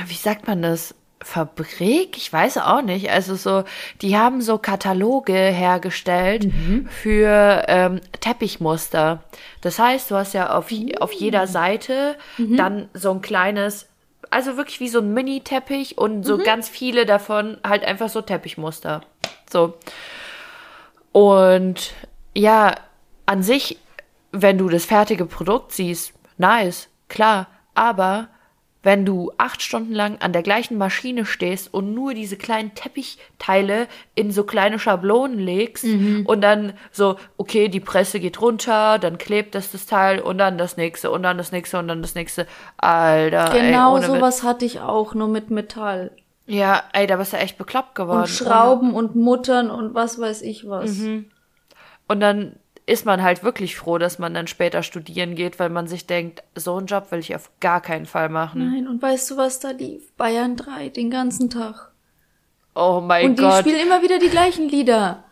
[0.06, 0.94] wie sagt man das?
[1.20, 2.16] Fabrik?
[2.16, 3.10] Ich weiß auch nicht.
[3.10, 3.64] Also so,
[4.02, 6.48] die haben so Kataloge hergestellt
[6.88, 9.24] für ähm, Teppichmuster.
[9.60, 12.16] Das heißt, du hast ja auf, auf jeder Seite
[12.56, 13.88] dann so ein kleines,
[14.30, 19.02] also wirklich wie so ein Mini-Teppich und so ganz viele davon halt einfach so Teppichmuster.
[19.50, 19.74] So.
[21.12, 21.92] Und
[22.34, 22.74] ja,
[23.26, 23.78] an sich,
[24.32, 27.48] wenn du das fertige Produkt siehst, nice, klar.
[27.74, 28.28] Aber
[28.82, 33.88] wenn du acht Stunden lang an der gleichen Maschine stehst und nur diese kleinen Teppichteile
[34.14, 39.54] in so kleine Schablonen legst und dann so, okay, die Presse geht runter, dann klebt
[39.54, 42.46] das das Teil und dann das nächste und dann das nächste und dann das nächste.
[42.76, 44.06] Alter, ey, Genau Witz.
[44.06, 46.12] sowas hatte ich auch, nur mit Metall.
[46.46, 48.20] Ja, ey, da bist du echt bekloppt geworden.
[48.20, 50.98] Und Schrauben und Muttern und was weiß ich was.
[52.06, 52.56] Und dann
[52.88, 56.42] ist man halt wirklich froh, dass man dann später studieren geht, weil man sich denkt,
[56.54, 58.70] so einen Job will ich auf gar keinen Fall machen.
[58.72, 60.10] Nein, und weißt du, was da lief?
[60.16, 61.92] Bayern 3, den ganzen Tag.
[62.74, 63.60] Oh mein Und die Gott.
[63.60, 65.24] spielen immer wieder die gleichen Lieder.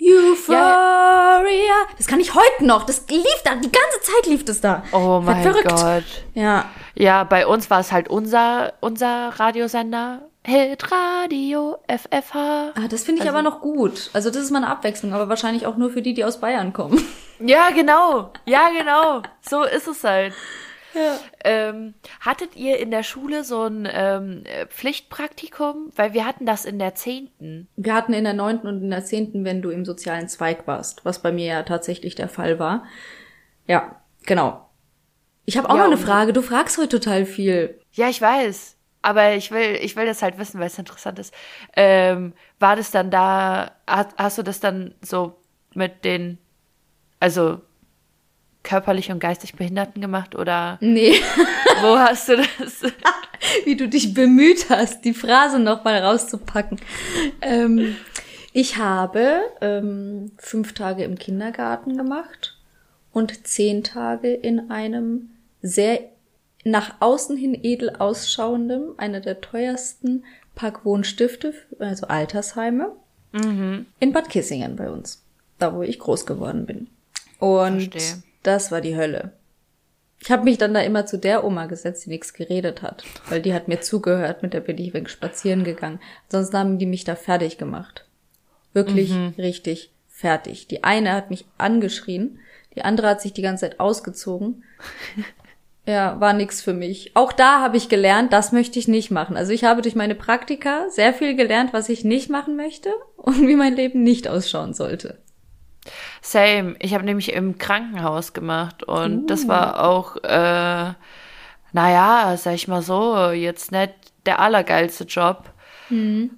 [0.00, 1.74] Euphoria.
[1.96, 2.84] Das kann ich heute noch.
[2.84, 3.54] Das lief da.
[3.56, 4.84] Die ganze Zeit lief das da.
[4.92, 5.68] Oh mein verrückt.
[5.68, 6.04] Gott.
[6.34, 6.66] Ja.
[6.94, 10.28] Ja, bei uns war es halt unser, unser Radiosender.
[10.46, 12.72] Hit Radio FFH.
[12.74, 14.10] Ah, das finde ich aber noch gut.
[14.12, 16.72] Also das ist mal eine Abwechslung, aber wahrscheinlich auch nur für die, die aus Bayern
[16.72, 17.00] kommen.
[17.40, 18.30] Ja, genau.
[18.46, 19.20] Ja, genau.
[19.40, 20.32] So ist es halt.
[21.42, 25.90] Ähm, hattet ihr in der Schule so ein ähm, äh, Pflichtpraktikum?
[25.96, 27.66] Weil wir hatten das in der zehnten.
[27.74, 31.04] Wir hatten in der neunten und in der zehnten, wenn du im sozialen Zweig warst,
[31.04, 32.84] was bei mir ja tatsächlich der Fall war.
[33.66, 34.70] Ja, genau.
[35.44, 36.32] Ich habe auch Ja, noch eine Frage.
[36.32, 37.80] Du fragst heute total viel.
[37.92, 38.73] Ja, ich weiß.
[39.04, 41.34] Aber ich will, ich will das halt wissen, weil es interessant ist.
[41.76, 45.36] Ähm, war das dann da, hast, hast du das dann so
[45.74, 46.38] mit den,
[47.20, 47.60] also
[48.62, 51.12] körperlich und geistig Behinderten gemacht oder Nee,
[51.82, 52.82] wo hast du das?
[53.66, 56.80] wie du dich bemüht hast, die Phrase noch mal rauszupacken.
[57.42, 57.96] Ähm,
[58.54, 62.56] ich habe ähm, fünf Tage im Kindergarten gemacht
[63.12, 65.28] und zehn Tage in einem
[65.60, 66.13] sehr
[66.64, 70.24] nach außen hin edel ausschauendem, einer der teuersten
[70.54, 72.92] Parkwohnstifte, also Altersheime,
[73.98, 75.24] in Bad Kissingen bei uns,
[75.58, 76.86] da wo ich groß geworden bin.
[77.38, 78.22] Und Verstehe.
[78.42, 79.32] das war die Hölle.
[80.20, 83.42] Ich habe mich dann da immer zu der Oma gesetzt, die nichts geredet hat, weil
[83.42, 86.00] die hat mir zugehört, mit der bin ich weg spazieren gegangen.
[86.28, 88.06] Sonst haben die mich da fertig gemacht.
[88.72, 90.68] Wirklich richtig fertig.
[90.68, 92.38] Die eine hat mich angeschrien,
[92.74, 94.64] die andere hat sich die ganze Zeit ausgezogen.
[95.86, 97.14] Ja, war nix für mich.
[97.14, 99.36] Auch da habe ich gelernt, das möchte ich nicht machen.
[99.36, 103.46] Also ich habe durch meine Praktika sehr viel gelernt, was ich nicht machen möchte und
[103.46, 105.18] wie mein Leben nicht ausschauen sollte.
[106.22, 106.76] Same.
[106.78, 110.94] Ich habe nämlich im Krankenhaus gemacht und das war auch, äh,
[111.72, 113.92] naja, sag ich mal so, jetzt nicht
[114.24, 115.52] der allergeilste Job,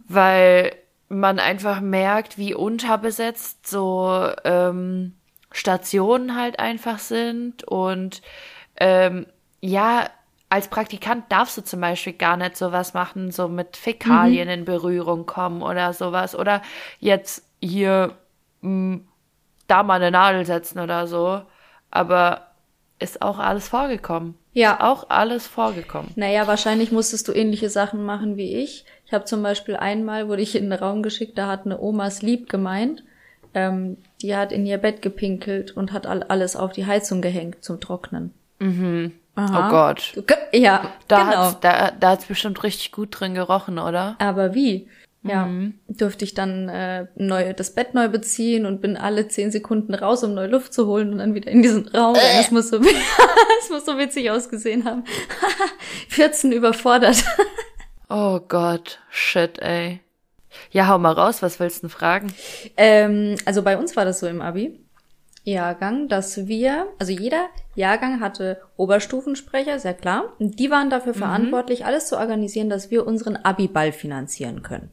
[0.08, 0.72] weil
[1.08, 5.14] man einfach merkt, wie unterbesetzt so ähm,
[5.52, 8.22] Stationen halt einfach sind und
[8.78, 9.26] ähm,
[9.60, 10.08] ja,
[10.48, 15.26] als Praktikant darfst du zum Beispiel gar nicht sowas machen, so mit Fäkalien in Berührung
[15.26, 16.62] kommen oder sowas oder
[17.00, 18.16] jetzt hier
[18.62, 21.42] da mal eine Nadel setzen oder so.
[21.90, 22.46] Aber
[22.98, 24.34] ist auch alles vorgekommen.
[24.52, 24.74] Ja.
[24.74, 26.12] Ist auch alles vorgekommen.
[26.16, 28.84] Naja, wahrscheinlich musstest du ähnliche Sachen machen wie ich.
[29.04, 32.22] Ich habe zum Beispiel einmal, wurde ich in den Raum geschickt, da hat eine Omas
[32.22, 33.04] lieb gemeint.
[33.54, 37.62] Ähm, die hat in ihr Bett gepinkelt und hat all, alles auf die Heizung gehängt
[37.62, 38.32] zum Trocknen.
[39.36, 40.12] Oh Gott.
[40.14, 41.36] Du kö- Ja, Da genau.
[41.36, 44.16] hat's, da, da hat's bestimmt richtig gut drin gerochen, oder?
[44.18, 44.88] Aber wie?
[45.22, 45.48] Ja,
[45.88, 50.22] durfte ich dann äh, neu das Bett neu beziehen und bin alle zehn Sekunden raus,
[50.22, 52.14] um neue Luft zu holen und dann wieder in diesen Raum.
[52.14, 52.22] rein.
[52.36, 55.02] Das muss so, das muss so witzig ausgesehen haben.
[56.08, 57.24] 14 überfordert.
[58.08, 59.00] Oh Gott.
[59.10, 59.98] Shit, ey.
[60.70, 62.32] Ja, hau mal raus, was willst du denn fragen?
[62.76, 64.78] Ähm, also bei uns war das so im Abi.
[65.46, 70.32] Jahrgang, dass wir, also jeder Jahrgang hatte Oberstufensprecher, sehr klar.
[70.40, 74.90] Und die waren dafür verantwortlich, alles zu organisieren, dass wir unseren Abi-Ball finanzieren können.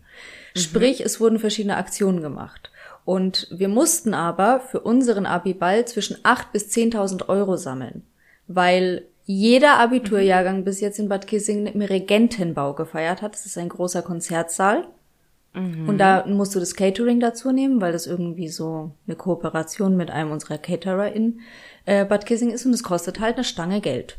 [0.55, 2.71] Sprich, es wurden verschiedene Aktionen gemacht.
[3.03, 8.03] Und wir mussten aber für unseren Abi-Ball zwischen 8.000 bis 10.000 Euro sammeln.
[8.47, 13.33] Weil jeder Abiturjahrgang bis jetzt in Bad Kissingen im Regentenbau gefeiert hat.
[13.33, 14.87] Das ist ein großer Konzertsaal.
[15.87, 20.09] Und da musst du das Catering dazu nehmen, weil das irgendwie so eine Kooperation mit
[20.09, 21.41] einem unserer Caterer in
[21.85, 24.17] äh, Bad Kissing ist und es kostet halt eine Stange Geld.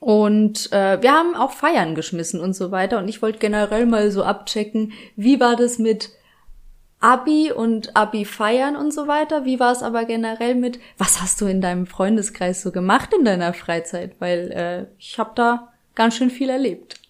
[0.00, 2.98] Und äh, wir haben auch Feiern geschmissen und so weiter.
[2.98, 6.10] Und ich wollte generell mal so abchecken, wie war das mit
[7.00, 9.44] Abi und Abi feiern und so weiter.
[9.44, 13.24] Wie war es aber generell mit, was hast du in deinem Freundeskreis so gemacht in
[13.24, 14.14] deiner Freizeit?
[14.20, 17.01] Weil äh, ich habe da ganz schön viel erlebt.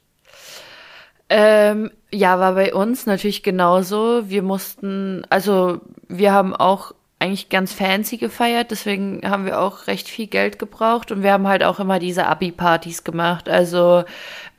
[1.34, 4.28] Ähm, ja, war bei uns natürlich genauso.
[4.28, 10.08] Wir mussten, also wir haben auch eigentlich ganz fancy gefeiert, deswegen haben wir auch recht
[10.08, 13.48] viel Geld gebraucht und wir haben halt auch immer diese Abi-Partys gemacht.
[13.48, 14.04] Also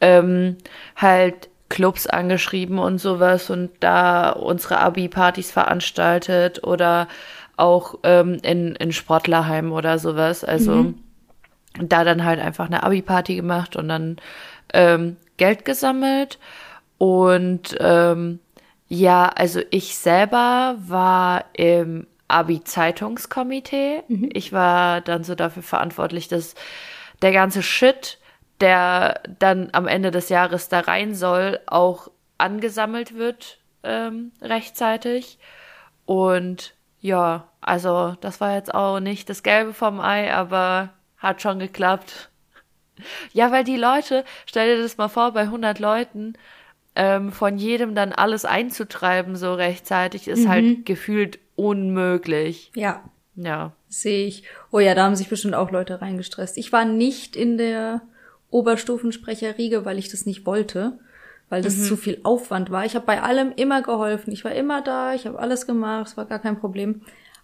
[0.01, 0.57] ähm,
[0.95, 7.07] halt Clubs angeschrieben und sowas und da unsere Abi-Partys veranstaltet oder
[7.55, 10.43] auch ähm, in, in Sportlerheim oder sowas.
[10.43, 10.95] Also Mhm.
[11.79, 14.17] da dann halt einfach eine Abi-Party gemacht und dann
[14.73, 16.39] ähm, Geld gesammelt.
[16.97, 18.39] Und ähm,
[18.87, 24.03] ja, also ich selber war im Abi-Zeitungskomitee.
[24.33, 26.55] Ich war dann so dafür verantwortlich, dass
[27.21, 28.19] der ganze Shit,
[28.59, 35.37] der dann am Ende des Jahres da rein soll, auch angesammelt wird ähm, rechtzeitig.
[36.05, 41.59] Und ja, also das war jetzt auch nicht das Gelbe vom Ei, aber hat schon
[41.59, 42.29] geklappt.
[43.33, 46.33] Ja, weil die Leute, stell dir das mal vor, bei 100 Leuten,
[46.95, 52.71] ähm, von jedem dann alles einzutreiben so rechtzeitig, ist halt gefühlt unmöglich.
[52.75, 53.03] Ja,
[53.35, 53.73] Ja.
[53.87, 54.43] sehe ich.
[54.71, 56.57] Oh ja, da haben sich bestimmt auch Leute reingestresst.
[56.57, 58.01] Ich war nicht in der
[58.51, 60.99] Oberstufensprecherriege, weil ich das nicht wollte,
[61.49, 62.85] weil das zu viel Aufwand war.
[62.85, 64.31] Ich habe bei allem immer geholfen.
[64.31, 67.01] Ich war immer da, ich habe alles gemacht, es war gar kein Problem.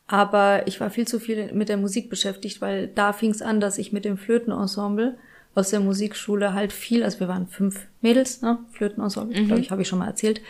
[0.07, 3.59] Aber ich war viel zu viel mit der Musik beschäftigt, weil da fing es an,
[3.59, 5.17] dass ich mit dem Flötenensemble
[5.55, 9.81] aus der Musikschule halt viel, also wir waren fünf Mädels, ne, Flötenensemble, glaube ich, habe
[9.81, 10.41] ich schon mal erzählt.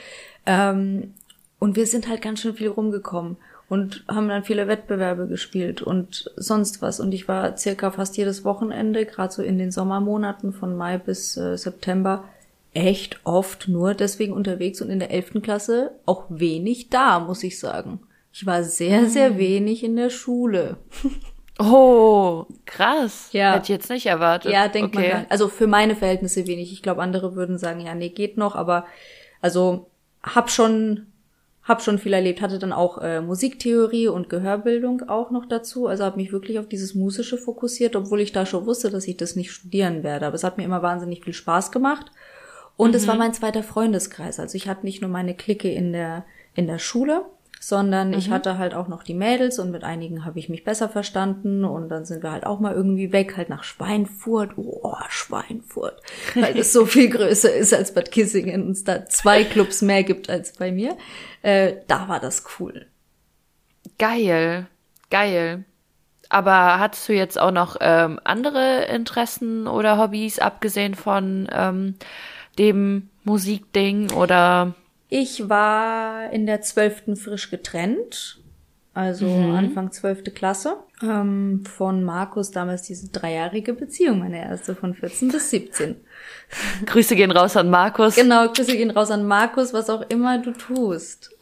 [0.45, 1.13] Ähm,
[1.59, 3.37] und wir sind halt ganz schön viel rumgekommen
[3.69, 6.99] und haben dann viele Wettbewerbe gespielt und sonst was.
[6.99, 11.37] Und ich war circa fast jedes Wochenende, gerade so in den Sommermonaten von Mai bis
[11.37, 12.23] äh, September,
[12.73, 17.59] echt oft nur deswegen unterwegs und in der elften Klasse auch wenig da, muss ich
[17.59, 17.99] sagen.
[18.31, 20.77] Ich war sehr, sehr wenig in der Schule.
[21.59, 23.29] Oh, krass.
[23.33, 23.53] Ja.
[23.53, 24.51] Hätte ich jetzt nicht erwartet.
[24.51, 25.11] Ja, denkt man okay.
[25.11, 25.31] gar nicht.
[25.31, 26.71] Also für meine Verhältnisse wenig.
[26.71, 28.85] Ich glaube, andere würden sagen, ja, nee, geht noch, aber
[29.41, 29.89] also
[30.23, 31.07] hab schon
[31.69, 36.03] hab schon viel erlebt, hatte dann auch äh, Musiktheorie und Gehörbildung auch noch dazu, also
[36.03, 39.35] habe mich wirklich auf dieses musische fokussiert, obwohl ich da schon wusste, dass ich das
[39.35, 42.07] nicht studieren werde, aber es hat mir immer wahnsinnig viel Spaß gemacht
[42.75, 46.25] und es war mein zweiter Freundeskreis, also ich hatte nicht nur meine Clique in der
[46.55, 47.25] in der Schule,
[47.59, 50.87] sondern ich hatte halt auch noch die Mädels und mit einigen habe ich mich besser
[50.87, 54.51] verstanden und dann sind wir halt auch mal irgendwie weg, halt nach Schweinfurt.
[54.55, 56.01] Oh, Schweinfurt.
[56.35, 60.03] Weil es so viel größer ist als Bad Kissingen und es da zwei Clubs mehr
[60.03, 60.97] gibt als bei mir.
[61.41, 62.87] Äh, da war das cool.
[63.97, 64.67] Geil.
[65.09, 65.65] Geil.
[66.29, 71.95] Aber hattest du jetzt auch noch ähm, andere Interessen oder Hobbys, abgesehen von ähm,
[72.57, 74.75] dem Musikding oder
[75.09, 78.39] Ich war in der zwölften frisch getrennt,
[78.93, 85.29] also Anfang zwölfte Klasse, ähm, von Markus damals diese dreijährige Beziehung, meine erste von 14
[85.31, 85.95] bis 17.
[86.85, 88.15] Grüße gehen raus an Markus.
[88.15, 91.31] Genau, Grüße gehen raus an Markus, was auch immer du tust.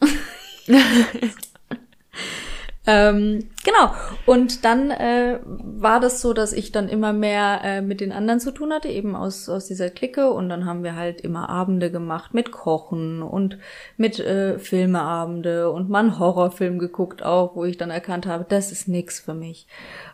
[2.90, 3.92] ähm, genau.
[4.24, 8.40] Und dann äh, war das so, dass ich dann immer mehr äh, mit den anderen
[8.40, 10.32] zu tun hatte, eben aus, aus dieser Clique.
[10.32, 13.58] Und dann haben wir halt immer Abende gemacht mit Kochen und
[13.98, 18.72] mit äh, Filmeabende und mal einen Horrorfilm geguckt auch, wo ich dann erkannt habe, das
[18.72, 19.66] ist nix für mich.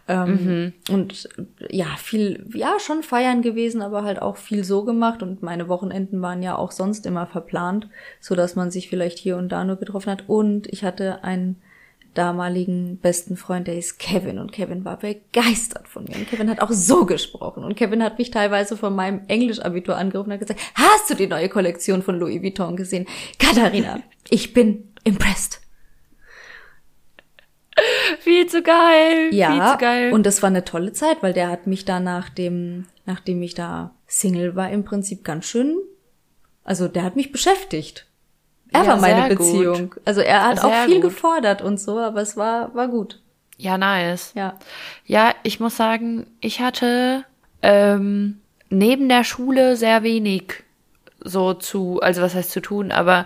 [0.08, 1.28] Ähm, Und
[1.70, 5.22] ja, viel, ja, schon feiern gewesen, aber halt auch viel so gemacht.
[5.22, 9.36] Und meine Wochenenden waren ja auch sonst immer verplant, so dass man sich vielleicht hier
[9.36, 10.24] und da nur getroffen hat.
[10.26, 11.62] Und ich hatte einen
[12.14, 14.38] damaligen besten Freund, der hieß Kevin.
[14.38, 16.16] Und Kevin war begeistert von mir.
[16.16, 17.64] Und Kevin hat auch so gesprochen.
[17.64, 21.26] Und Kevin hat mich teilweise von meinem Englischabitur angerufen und hat gesagt, hast du die
[21.26, 23.06] neue Kollektion von Louis Vuitton gesehen?
[23.38, 24.00] Katharina,
[24.30, 25.60] ich bin impressed.
[28.20, 29.30] Viel zu geil.
[29.32, 30.12] Ja, Viel zu geil.
[30.12, 33.54] und das war eine tolle Zeit, weil der hat mich da nach dem, nachdem ich
[33.54, 35.76] da Single war, im Prinzip ganz schön,
[36.62, 38.06] also der hat mich beschäftigt.
[38.72, 39.38] Er Ja, war meine sehr gut.
[39.38, 39.94] Beziehung.
[40.04, 41.10] Also er hat Sehr auch viel gut.
[41.10, 43.20] gefordert und so, aber es war, war gut.
[43.58, 44.32] ja, nice.
[44.34, 44.54] Ja.
[45.06, 47.24] Ja, ich muss sagen, ich hatte
[47.62, 50.64] ähm, neben der Schule sehr wenig
[51.22, 53.24] so zu, also was heißt zu tun, aber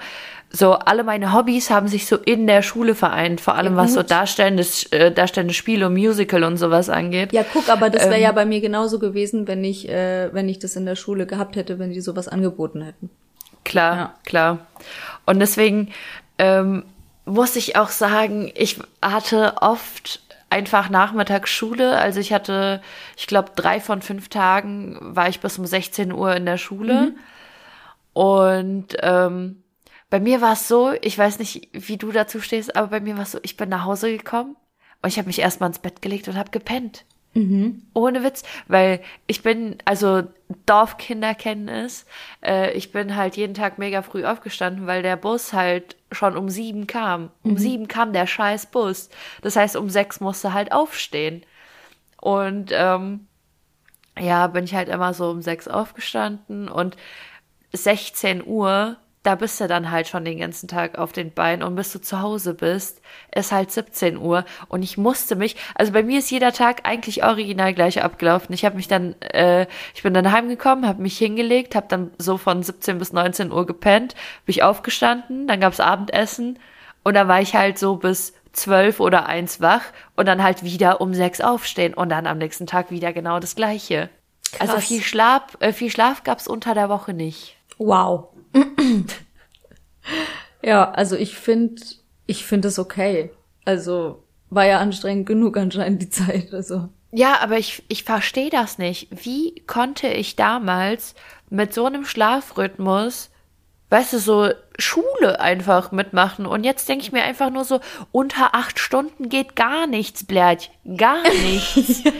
[0.51, 3.95] so alle meine Hobbys haben sich so in der Schule vereint, vor allem Ja, was
[3.95, 7.33] so darstellendes, äh, darstellende Spiele und Musical und sowas angeht.
[7.33, 8.23] Ja, guck, aber das wäre Ähm.
[8.23, 11.57] ja bei mir genauso gewesen, wenn ich, äh, wenn ich das in der Schule gehabt
[11.57, 13.11] hätte, wenn die sowas angeboten hätten.
[13.69, 14.15] Klar, Ja.
[14.25, 14.59] klar.
[15.27, 15.93] Und deswegen
[16.39, 16.85] ähm,
[17.25, 21.97] muss ich auch sagen, ich hatte oft einfach Nachmittagsschule.
[21.99, 22.81] Also ich hatte,
[23.17, 27.15] ich glaube, drei von fünf Tagen war ich bis um 16 Uhr in der Schule.
[28.15, 29.63] Und ähm,
[30.11, 33.17] bei mir war es so, ich weiß nicht, wie du dazu stehst, aber bei mir
[33.17, 34.57] war es so, ich bin nach Hause gekommen
[35.03, 37.05] und ich habe mich erstmal ins Bett gelegt und habe gepennt.
[37.95, 40.25] Ohne Witz, weil ich bin, also
[40.67, 42.05] Dorfkinder kennen es,
[42.45, 46.49] äh, ich bin halt jeden Tag mega früh aufgestanden, weil der Bus halt schon um
[46.49, 47.31] sieben kam.
[47.43, 49.09] Um sieben kam der scheiß Bus.
[49.43, 51.45] Das heißt, um sechs musste halt aufstehen.
[52.21, 53.27] Und ähm,
[54.19, 56.97] ja, bin ich halt immer so um sechs aufgestanden und
[57.73, 58.97] 16 Uhr,
[59.29, 62.01] da bist du dann halt schon den ganzen Tag auf den Beinen und bis du
[62.01, 66.31] zu Hause bist, ist halt 17 Uhr und ich musste mich, also bei mir ist
[66.31, 68.55] jeder Tag eigentlich original gleich abgelaufen.
[68.55, 72.39] Ich habe mich dann, äh, ich bin dann heimgekommen, habe mich hingelegt, habe dann so
[72.39, 74.15] von 17 bis 19 Uhr gepennt,
[74.47, 76.59] bin ich aufgestanden, dann gab's Abendessen
[77.03, 79.83] und dann war ich halt so bis 12 oder 1 wach
[80.17, 83.57] und dann halt wieder um 6 aufstehen und dann am nächsten Tag wieder genau das
[83.57, 84.09] gleiche.
[84.59, 84.87] Also Krass.
[84.87, 87.57] viel Schlaf, äh, viel Schlaf gab's unter der Woche nicht.
[87.77, 88.29] Wow.
[90.63, 91.83] Ja, also ich finde,
[92.27, 93.31] ich finde es okay.
[93.65, 96.53] Also war ja anstrengend genug anscheinend die Zeit.
[96.53, 99.09] Also Ja, aber ich, ich verstehe das nicht.
[99.25, 101.15] Wie konnte ich damals
[101.51, 103.31] mit so einem Schlafrhythmus,
[103.91, 106.47] weißt du, so Schule einfach mitmachen?
[106.47, 110.71] Und jetzt denke ich mir einfach nur so, unter acht Stunden geht gar nichts, Blärch.
[110.97, 112.03] Gar nichts.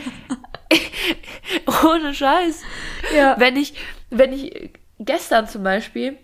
[1.83, 2.61] Ohne Scheiß.
[3.15, 3.73] ja, Wenn ich,
[4.09, 6.17] wenn ich gestern zum Beispiel,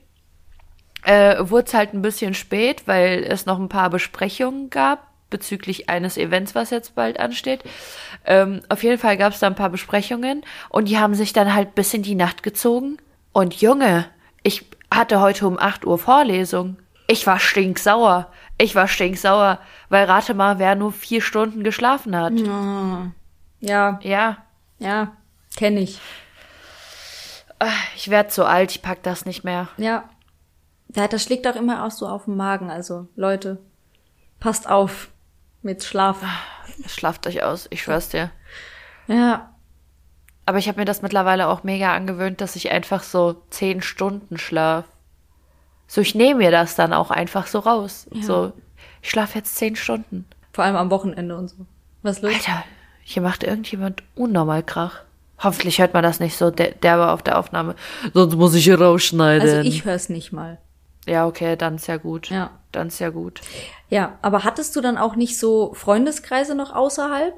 [1.06, 5.90] äh, wurde es halt ein bisschen spät, weil es noch ein paar Besprechungen gab bezüglich
[5.90, 7.64] eines Events, was jetzt bald ansteht.
[8.26, 11.54] Ähm, auf jeden Fall gab es da ein paar Besprechungen und die haben sich dann
[11.54, 12.98] halt bis in die Nacht gezogen.
[13.34, 14.06] Und Junge,
[14.44, 16.78] ich hatte heute um 8 Uhr Vorlesung.
[17.08, 18.32] Ich war stinksauer.
[18.58, 22.34] Ich war stinksauer, weil rate mal, wer nur vier Stunden geschlafen hat.
[23.60, 24.38] ja, Ja,
[24.80, 25.12] ja,
[25.58, 26.00] kenne ich.
[27.96, 29.68] ich werd so alt, ich pack das nicht mehr.
[29.78, 30.06] Ja.
[30.96, 32.70] Ja, das schlägt auch immer auch so auf den Magen.
[32.70, 33.60] Also Leute,
[34.40, 35.10] passt auf
[35.62, 36.24] mit Schlaf.
[36.88, 38.32] Schlaft euch aus, ich schwör's dir.
[39.08, 39.52] Ja,
[40.46, 44.38] Aber ich habe mir das mittlerweile auch mega angewöhnt, dass ich einfach so zehn Stunden
[44.38, 44.86] schlaf.
[45.88, 48.08] So, ich nehme mir das dann auch einfach so raus.
[48.22, 48.54] So,
[49.02, 50.26] ich schlafe jetzt zehn Stunden.
[50.54, 51.58] vor allem am Wochenende und so.
[52.02, 52.34] Was los?
[52.34, 52.64] Alter,
[53.04, 55.02] hier macht irgendjemand unnormal Krach.
[55.40, 57.76] Hoffentlich hört man das nicht so der, derbe auf der Aufnahme.
[58.14, 59.48] Sonst muss ich hier rausschneiden.
[59.48, 60.60] Also ich hör's nicht mal.
[61.06, 62.30] Ja, okay, dann ist ja gut.
[62.30, 62.52] Ja.
[62.72, 63.42] Dann ist ja gut.
[63.90, 67.34] Ja, aber hattest du dann auch nicht so Freundeskreise noch außerhalb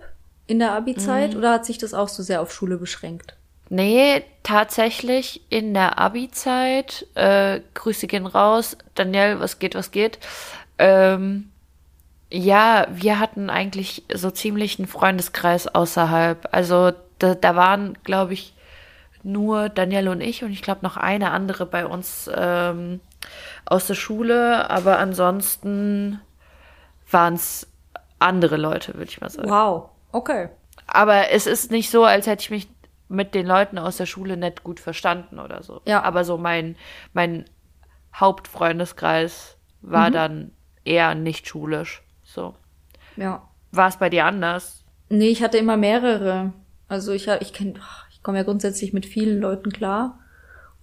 [0.47, 3.35] in der Abi-Zeit oder hat sich das auch so sehr auf Schule beschränkt?
[3.69, 10.19] Nee, tatsächlich in der Abi-Zeit, äh, Grüße gehen raus, Daniel, was geht, was geht.
[10.77, 11.51] Ähm,
[12.31, 16.47] ja, wir hatten eigentlich so ziemlich einen Freundeskreis außerhalb.
[16.51, 18.53] Also da, da waren, glaube ich,
[19.23, 23.01] nur Daniel und ich und ich glaube noch eine andere bei uns ähm,
[23.67, 26.19] aus der Schule, aber ansonsten
[27.11, 27.67] waren es
[28.19, 29.49] andere Leute, würde ich mal sagen.
[29.49, 30.49] Wow, okay.
[30.87, 32.67] Aber es ist nicht so, als hätte ich mich
[33.09, 35.81] mit den Leuten aus der Schule nicht gut verstanden oder so.
[35.85, 36.03] Ja.
[36.03, 36.75] Aber so mein,
[37.13, 37.45] mein
[38.15, 40.51] Hauptfreundeskreis war dann
[40.83, 42.03] eher nicht schulisch.
[42.23, 42.55] So.
[43.15, 43.47] Ja.
[43.71, 44.85] War es bei dir anders?
[45.09, 46.53] Nee, ich hatte immer mehrere.
[46.87, 47.79] Also ich ich kenn,
[48.11, 50.19] ich komme ja grundsätzlich mit vielen Leuten klar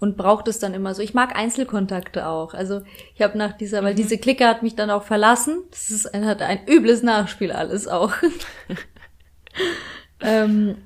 [0.00, 1.02] und brauche das dann immer so.
[1.02, 2.54] Ich mag Einzelkontakte auch.
[2.54, 2.83] Also
[3.14, 5.62] ich habe nach dieser, weil diese Clique hat mich dann auch verlassen.
[5.70, 8.12] Das ist ein, hat ein übles Nachspiel alles auch.
[10.20, 10.76] ähm,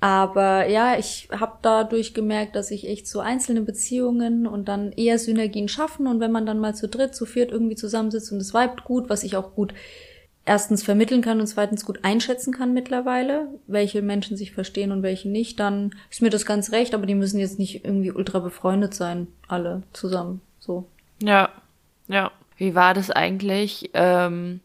[0.00, 5.18] aber ja, ich habe dadurch gemerkt, dass ich echt so einzelne Beziehungen und dann eher
[5.18, 8.52] Synergien schaffen und wenn man dann mal zu dritt, zu viert irgendwie zusammensitzt und es
[8.52, 9.74] vibet gut, was ich auch gut
[10.44, 15.28] erstens vermitteln kann und zweitens gut einschätzen kann mittlerweile, welche Menschen sich verstehen und welche
[15.28, 18.94] nicht, dann ist mir das ganz recht, aber die müssen jetzt nicht irgendwie ultra befreundet
[18.94, 20.86] sein, alle zusammen, so.
[21.22, 21.50] Ja,
[22.08, 22.30] ja.
[22.56, 24.60] Wie war das eigentlich, ähm,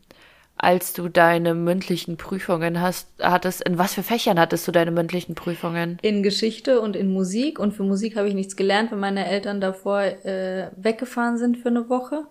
[0.55, 3.61] als du deine mündlichen Prüfungen hast, hattest?
[3.63, 5.97] In was für Fächern hattest du deine mündlichen Prüfungen?
[6.01, 9.61] In Geschichte und in Musik und für Musik habe ich nichts gelernt, weil meine Eltern
[9.61, 12.25] davor äh, weggefahren sind für eine Woche.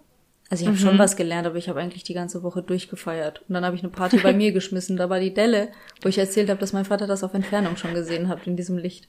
[0.48, 3.42] Also ich habe schon was gelernt, aber ich habe eigentlich die ganze Woche durchgefeiert.
[3.48, 4.96] Und dann habe ich eine Party bei mir geschmissen.
[4.96, 5.72] Da war die Delle,
[6.02, 8.78] wo ich erzählt habe, dass mein Vater das auf Entfernung schon gesehen hat in diesem
[8.78, 9.08] Licht.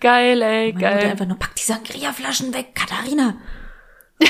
[0.00, 1.10] Geil, ey, Meine Mutter geil.
[1.10, 3.36] einfach nur, pack die Sangria-Flaschen weg, Katharina.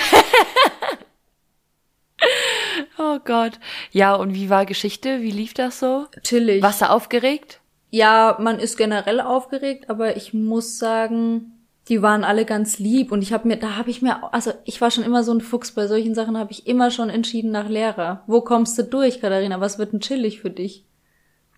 [2.99, 3.59] Oh Gott.
[3.93, 5.23] Ja, und wie war Geschichte?
[5.23, 6.07] Wie lief das so?
[6.23, 6.63] Chillig.
[6.63, 7.61] Warst du aufgeregt?
[7.91, 11.53] Ja, man ist generell aufgeregt, aber ich muss sagen,
[11.89, 14.81] die waren alle ganz lieb und ich habe mir, da habe ich mir, also ich
[14.81, 17.69] war schon immer so ein Fuchs, bei solchen Sachen habe ich immer schon entschieden nach
[17.69, 18.23] Lehrer.
[18.27, 19.61] Wo kommst du durch, Katharina?
[19.61, 20.85] Was wird denn chillig für dich?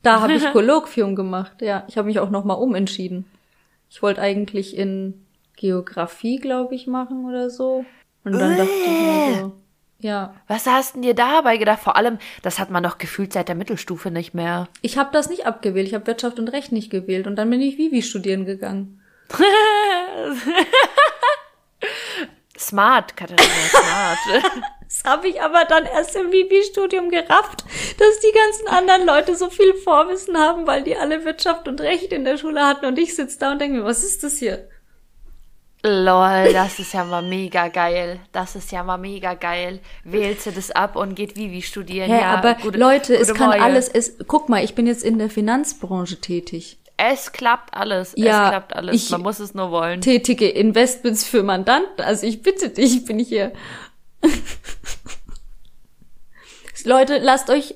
[0.02, 1.84] Da habe ich Kolloquium gemacht, ja.
[1.88, 3.26] Ich habe mich auch nochmal umentschieden.
[3.90, 7.84] Ich wollte eigentlich in Geografie, glaube ich, machen oder so.
[8.24, 9.52] Und dann dachte ich mir so,
[9.98, 10.34] ja.
[10.48, 11.80] Was hast denn dir dabei gedacht?
[11.80, 14.68] Vor allem, das hat man doch gefühlt seit der Mittelstufe nicht mehr.
[14.80, 15.86] Ich habe das nicht abgewählt.
[15.86, 17.26] Ich habe Wirtschaft und Recht nicht gewählt.
[17.26, 19.01] Und dann bin ich Vivi studieren gegangen.
[22.58, 24.44] smart, Katharina, smart.
[24.92, 27.64] Das habe ich aber dann erst im Vivi-Studium gerafft,
[27.98, 32.12] dass die ganzen anderen Leute so viel Vorwissen haben, weil die alle Wirtschaft und Recht
[32.12, 32.84] in der Schule hatten.
[32.84, 34.68] Und ich sitze da und denke mir, was ist das hier?
[35.82, 38.20] Lol, das ist ja mal mega geil.
[38.32, 39.80] Das ist ja mal mega geil.
[40.04, 42.10] Wählt sie das ab und geht Vivi studieren.
[42.10, 43.62] Hä, ja, aber gute- Leute, es gute kann Morgen.
[43.62, 46.76] alles, es, guck mal, ich bin jetzt in der Finanzbranche tätig.
[46.96, 48.14] Es klappt alles.
[48.16, 48.94] Ja, es klappt alles.
[48.94, 50.00] ich- Man muss es nur wollen.
[50.00, 52.04] Tätige Investments für Mandanten.
[52.04, 53.52] Also ich bitte dich, ich bin hier.
[56.84, 57.74] Leute, lasst euch,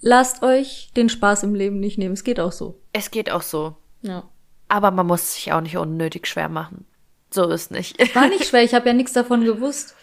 [0.00, 2.14] lasst euch den Spaß im Leben nicht nehmen.
[2.14, 2.80] Es geht auch so.
[2.92, 3.76] Es geht auch so.
[4.02, 4.28] Ja.
[4.68, 6.86] Aber man muss sich auch nicht unnötig schwer machen.
[7.32, 7.98] So ist nicht.
[8.14, 9.94] War nicht schwer, ich habe ja nichts davon gewusst.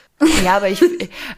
[0.43, 0.81] Ja, aber ich,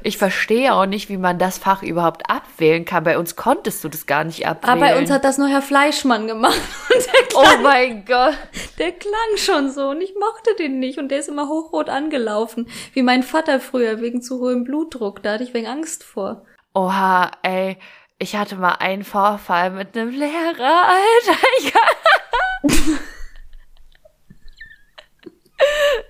[0.03, 3.03] ich verstehe auch nicht, wie man das Fach überhaupt abwählen kann.
[3.03, 4.71] Bei uns konntest du das gar nicht abwählen.
[4.71, 6.55] Aber bei uns hat das nur Herr Fleischmann gemacht.
[6.89, 8.37] Und der Oh klang, mein Gott.
[8.77, 10.97] der klang schon so und ich mochte den nicht.
[10.97, 12.69] Und der ist immer hochrot angelaufen.
[12.93, 15.21] Wie mein Vater früher wegen zu hohem Blutdruck.
[15.23, 16.45] Da hatte ich wegen Angst vor.
[16.73, 17.77] Oha, ey.
[18.17, 20.29] Ich hatte mal einen Vorfall mit einem Lehrer,
[20.87, 21.39] Alter.
[21.59, 21.73] Ich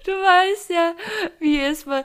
[0.05, 0.93] du weißt ja,
[1.39, 2.03] wie ist man.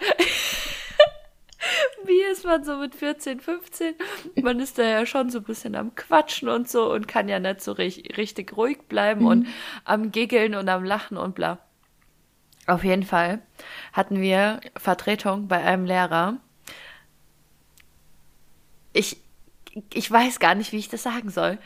[2.05, 3.95] Wie ist man so mit 14, 15?
[4.43, 7.39] Man ist da ja schon so ein bisschen am Quatschen und so und kann ja
[7.39, 9.47] nicht so richtig, richtig ruhig bleiben und
[9.85, 11.59] am Giggeln und am Lachen und bla.
[12.67, 13.41] Auf jeden Fall
[13.93, 16.39] hatten wir Vertretung bei einem Lehrer.
[18.93, 19.19] Ich,
[19.93, 21.59] ich weiß gar nicht, wie ich das sagen soll.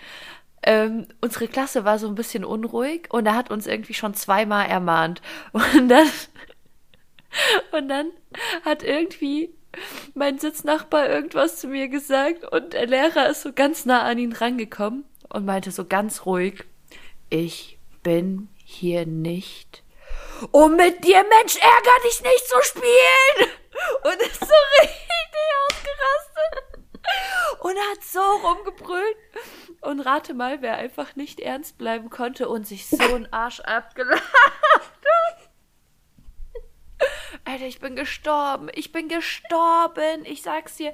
[0.69, 4.67] Ähm, unsere Klasse war so ein bisschen unruhig und er hat uns irgendwie schon zweimal
[4.67, 5.23] ermahnt.
[5.53, 6.11] Und dann,
[7.73, 8.11] und dann
[8.67, 9.55] hat irgendwie
[10.13, 14.33] mein Sitznachbar irgendwas zu mir gesagt und der Lehrer ist so ganz nah an ihn
[14.33, 16.65] rangekommen und meinte so ganz ruhig,
[17.31, 19.83] ich bin hier nicht,
[20.53, 23.51] um mit dir, Mensch, ärger dich nicht zu spielen.
[24.03, 25.08] Und ist so richtig
[27.69, 29.17] und hat so rumgebrüllt.
[29.83, 34.23] Und rate mal, wer einfach nicht ernst bleiben konnte und sich so einen Arsch abgelacht
[34.23, 35.51] hat.
[37.45, 38.69] Alter, ich bin gestorben.
[38.75, 40.25] Ich bin gestorben.
[40.25, 40.93] Ich sag's dir.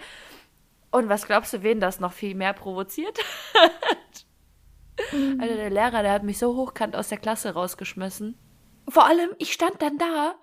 [0.91, 3.18] Und was glaubst du, wen das noch viel mehr provoziert
[3.55, 4.27] hat?
[5.41, 8.39] Alter, der Lehrer, der hat mich so hochkant aus der Klasse rausgeschmissen.
[8.89, 10.35] Vor allem, ich stand dann da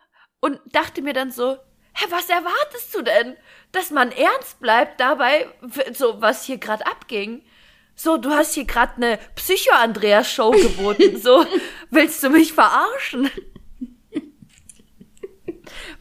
[0.41, 1.57] und dachte mir dann so,
[1.93, 3.37] hä, was erwartest du denn?
[3.71, 5.47] Dass man ernst bleibt dabei,
[5.93, 7.43] so was hier gerade abging.
[7.95, 11.17] So, du hast hier gerade eine Psycho-Andreas-Show geboten.
[11.21, 11.45] So,
[11.89, 13.29] willst du mich verarschen?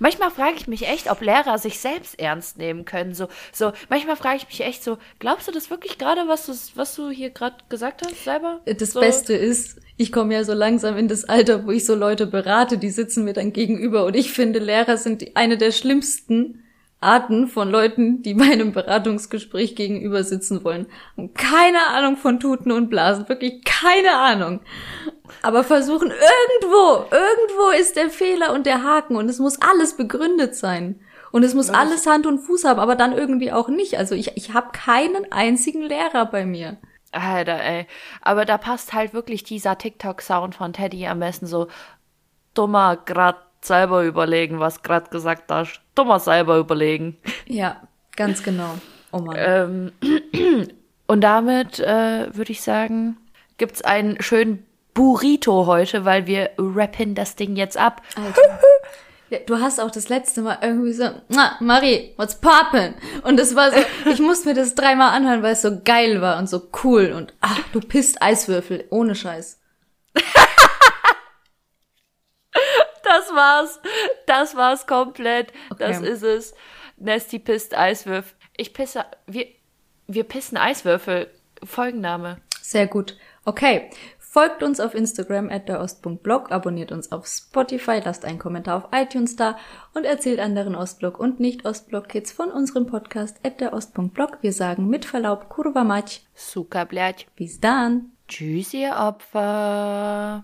[0.01, 3.15] Manchmal frage ich mich echt, ob Lehrer sich selbst ernst nehmen können.
[3.15, 6.53] So, so, manchmal frage ich mich echt so, glaubst du das wirklich gerade, was du,
[6.75, 8.61] was du hier gerade gesagt hast, selber?
[8.65, 11.95] Das so, Beste ist, ich komme ja so langsam in das Alter, wo ich so
[11.95, 15.71] Leute berate, die sitzen mir dann gegenüber und ich finde, Lehrer sind die- eine der
[15.71, 16.65] schlimmsten
[17.03, 20.87] Arten von Leuten, die bei einem Beratungsgespräch gegenüber sitzen wollen.
[21.17, 24.61] Und keine Ahnung von Tuten und Blasen, wirklich keine Ahnung.
[25.43, 30.55] Aber versuchen irgendwo, irgendwo ist der Fehler und der Haken und es muss alles begründet
[30.55, 31.01] sein.
[31.33, 33.99] Und es muss alles Hand und Fuß haben, aber dann irgendwie auch nicht.
[33.99, 36.77] Also ich, ich habe keinen einzigen Lehrer bei mir.
[37.13, 37.87] Alter, ey.
[38.21, 41.69] Aber da passt halt wirklich dieser TikTok-Sound von Teddy am besten so,
[42.55, 45.81] dummer grad selber überlegen, was grad gesagt hast.
[45.95, 47.17] Dummer selber überlegen.
[47.47, 47.81] Ja,
[48.17, 48.77] ganz genau.
[49.13, 49.37] Oh Mann.
[49.39, 49.93] Ähm,
[51.07, 53.17] und damit äh, würde ich sagen,
[53.59, 54.67] gibt's einen schönen
[55.01, 58.03] Burrito heute, weil wir rappen das Ding jetzt ab.
[58.17, 59.41] Alter.
[59.47, 62.93] Du hast auch das letzte Mal irgendwie so, na, Marie, what's poppin'?
[63.23, 63.79] Und es war so,
[64.11, 67.33] ich musste mir das dreimal anhören, weil es so geil war und so cool und
[67.41, 69.59] ach, du pisst Eiswürfel, ohne Scheiß.
[73.03, 73.81] Das war's.
[74.27, 75.53] Das war's komplett.
[75.79, 76.09] Das Okay.
[76.11, 76.55] ist es.
[76.97, 78.35] Nesty pisst Eiswürfel.
[78.57, 79.47] Ich pisse, wir,
[80.07, 81.29] wir pissen Eiswürfel.
[81.65, 82.37] Folgenname.
[82.63, 83.17] Sehr gut.
[83.45, 83.91] Okay.
[84.30, 88.90] Folgt uns auf Instagram at der Ostblog, abonniert uns auf Spotify, lasst einen Kommentar auf
[88.92, 89.58] iTunes da
[89.94, 94.40] und erzählt anderen Ostblock und Nicht-Ostblock-Kids von unserem Podcast at der Ostblog.
[94.42, 96.26] Wir sagen mit Verlaub Kurva Mać.
[96.34, 97.28] Suka, blядь.
[97.38, 98.12] Bis dann.
[98.28, 100.44] Tschüss, ihr Opfer.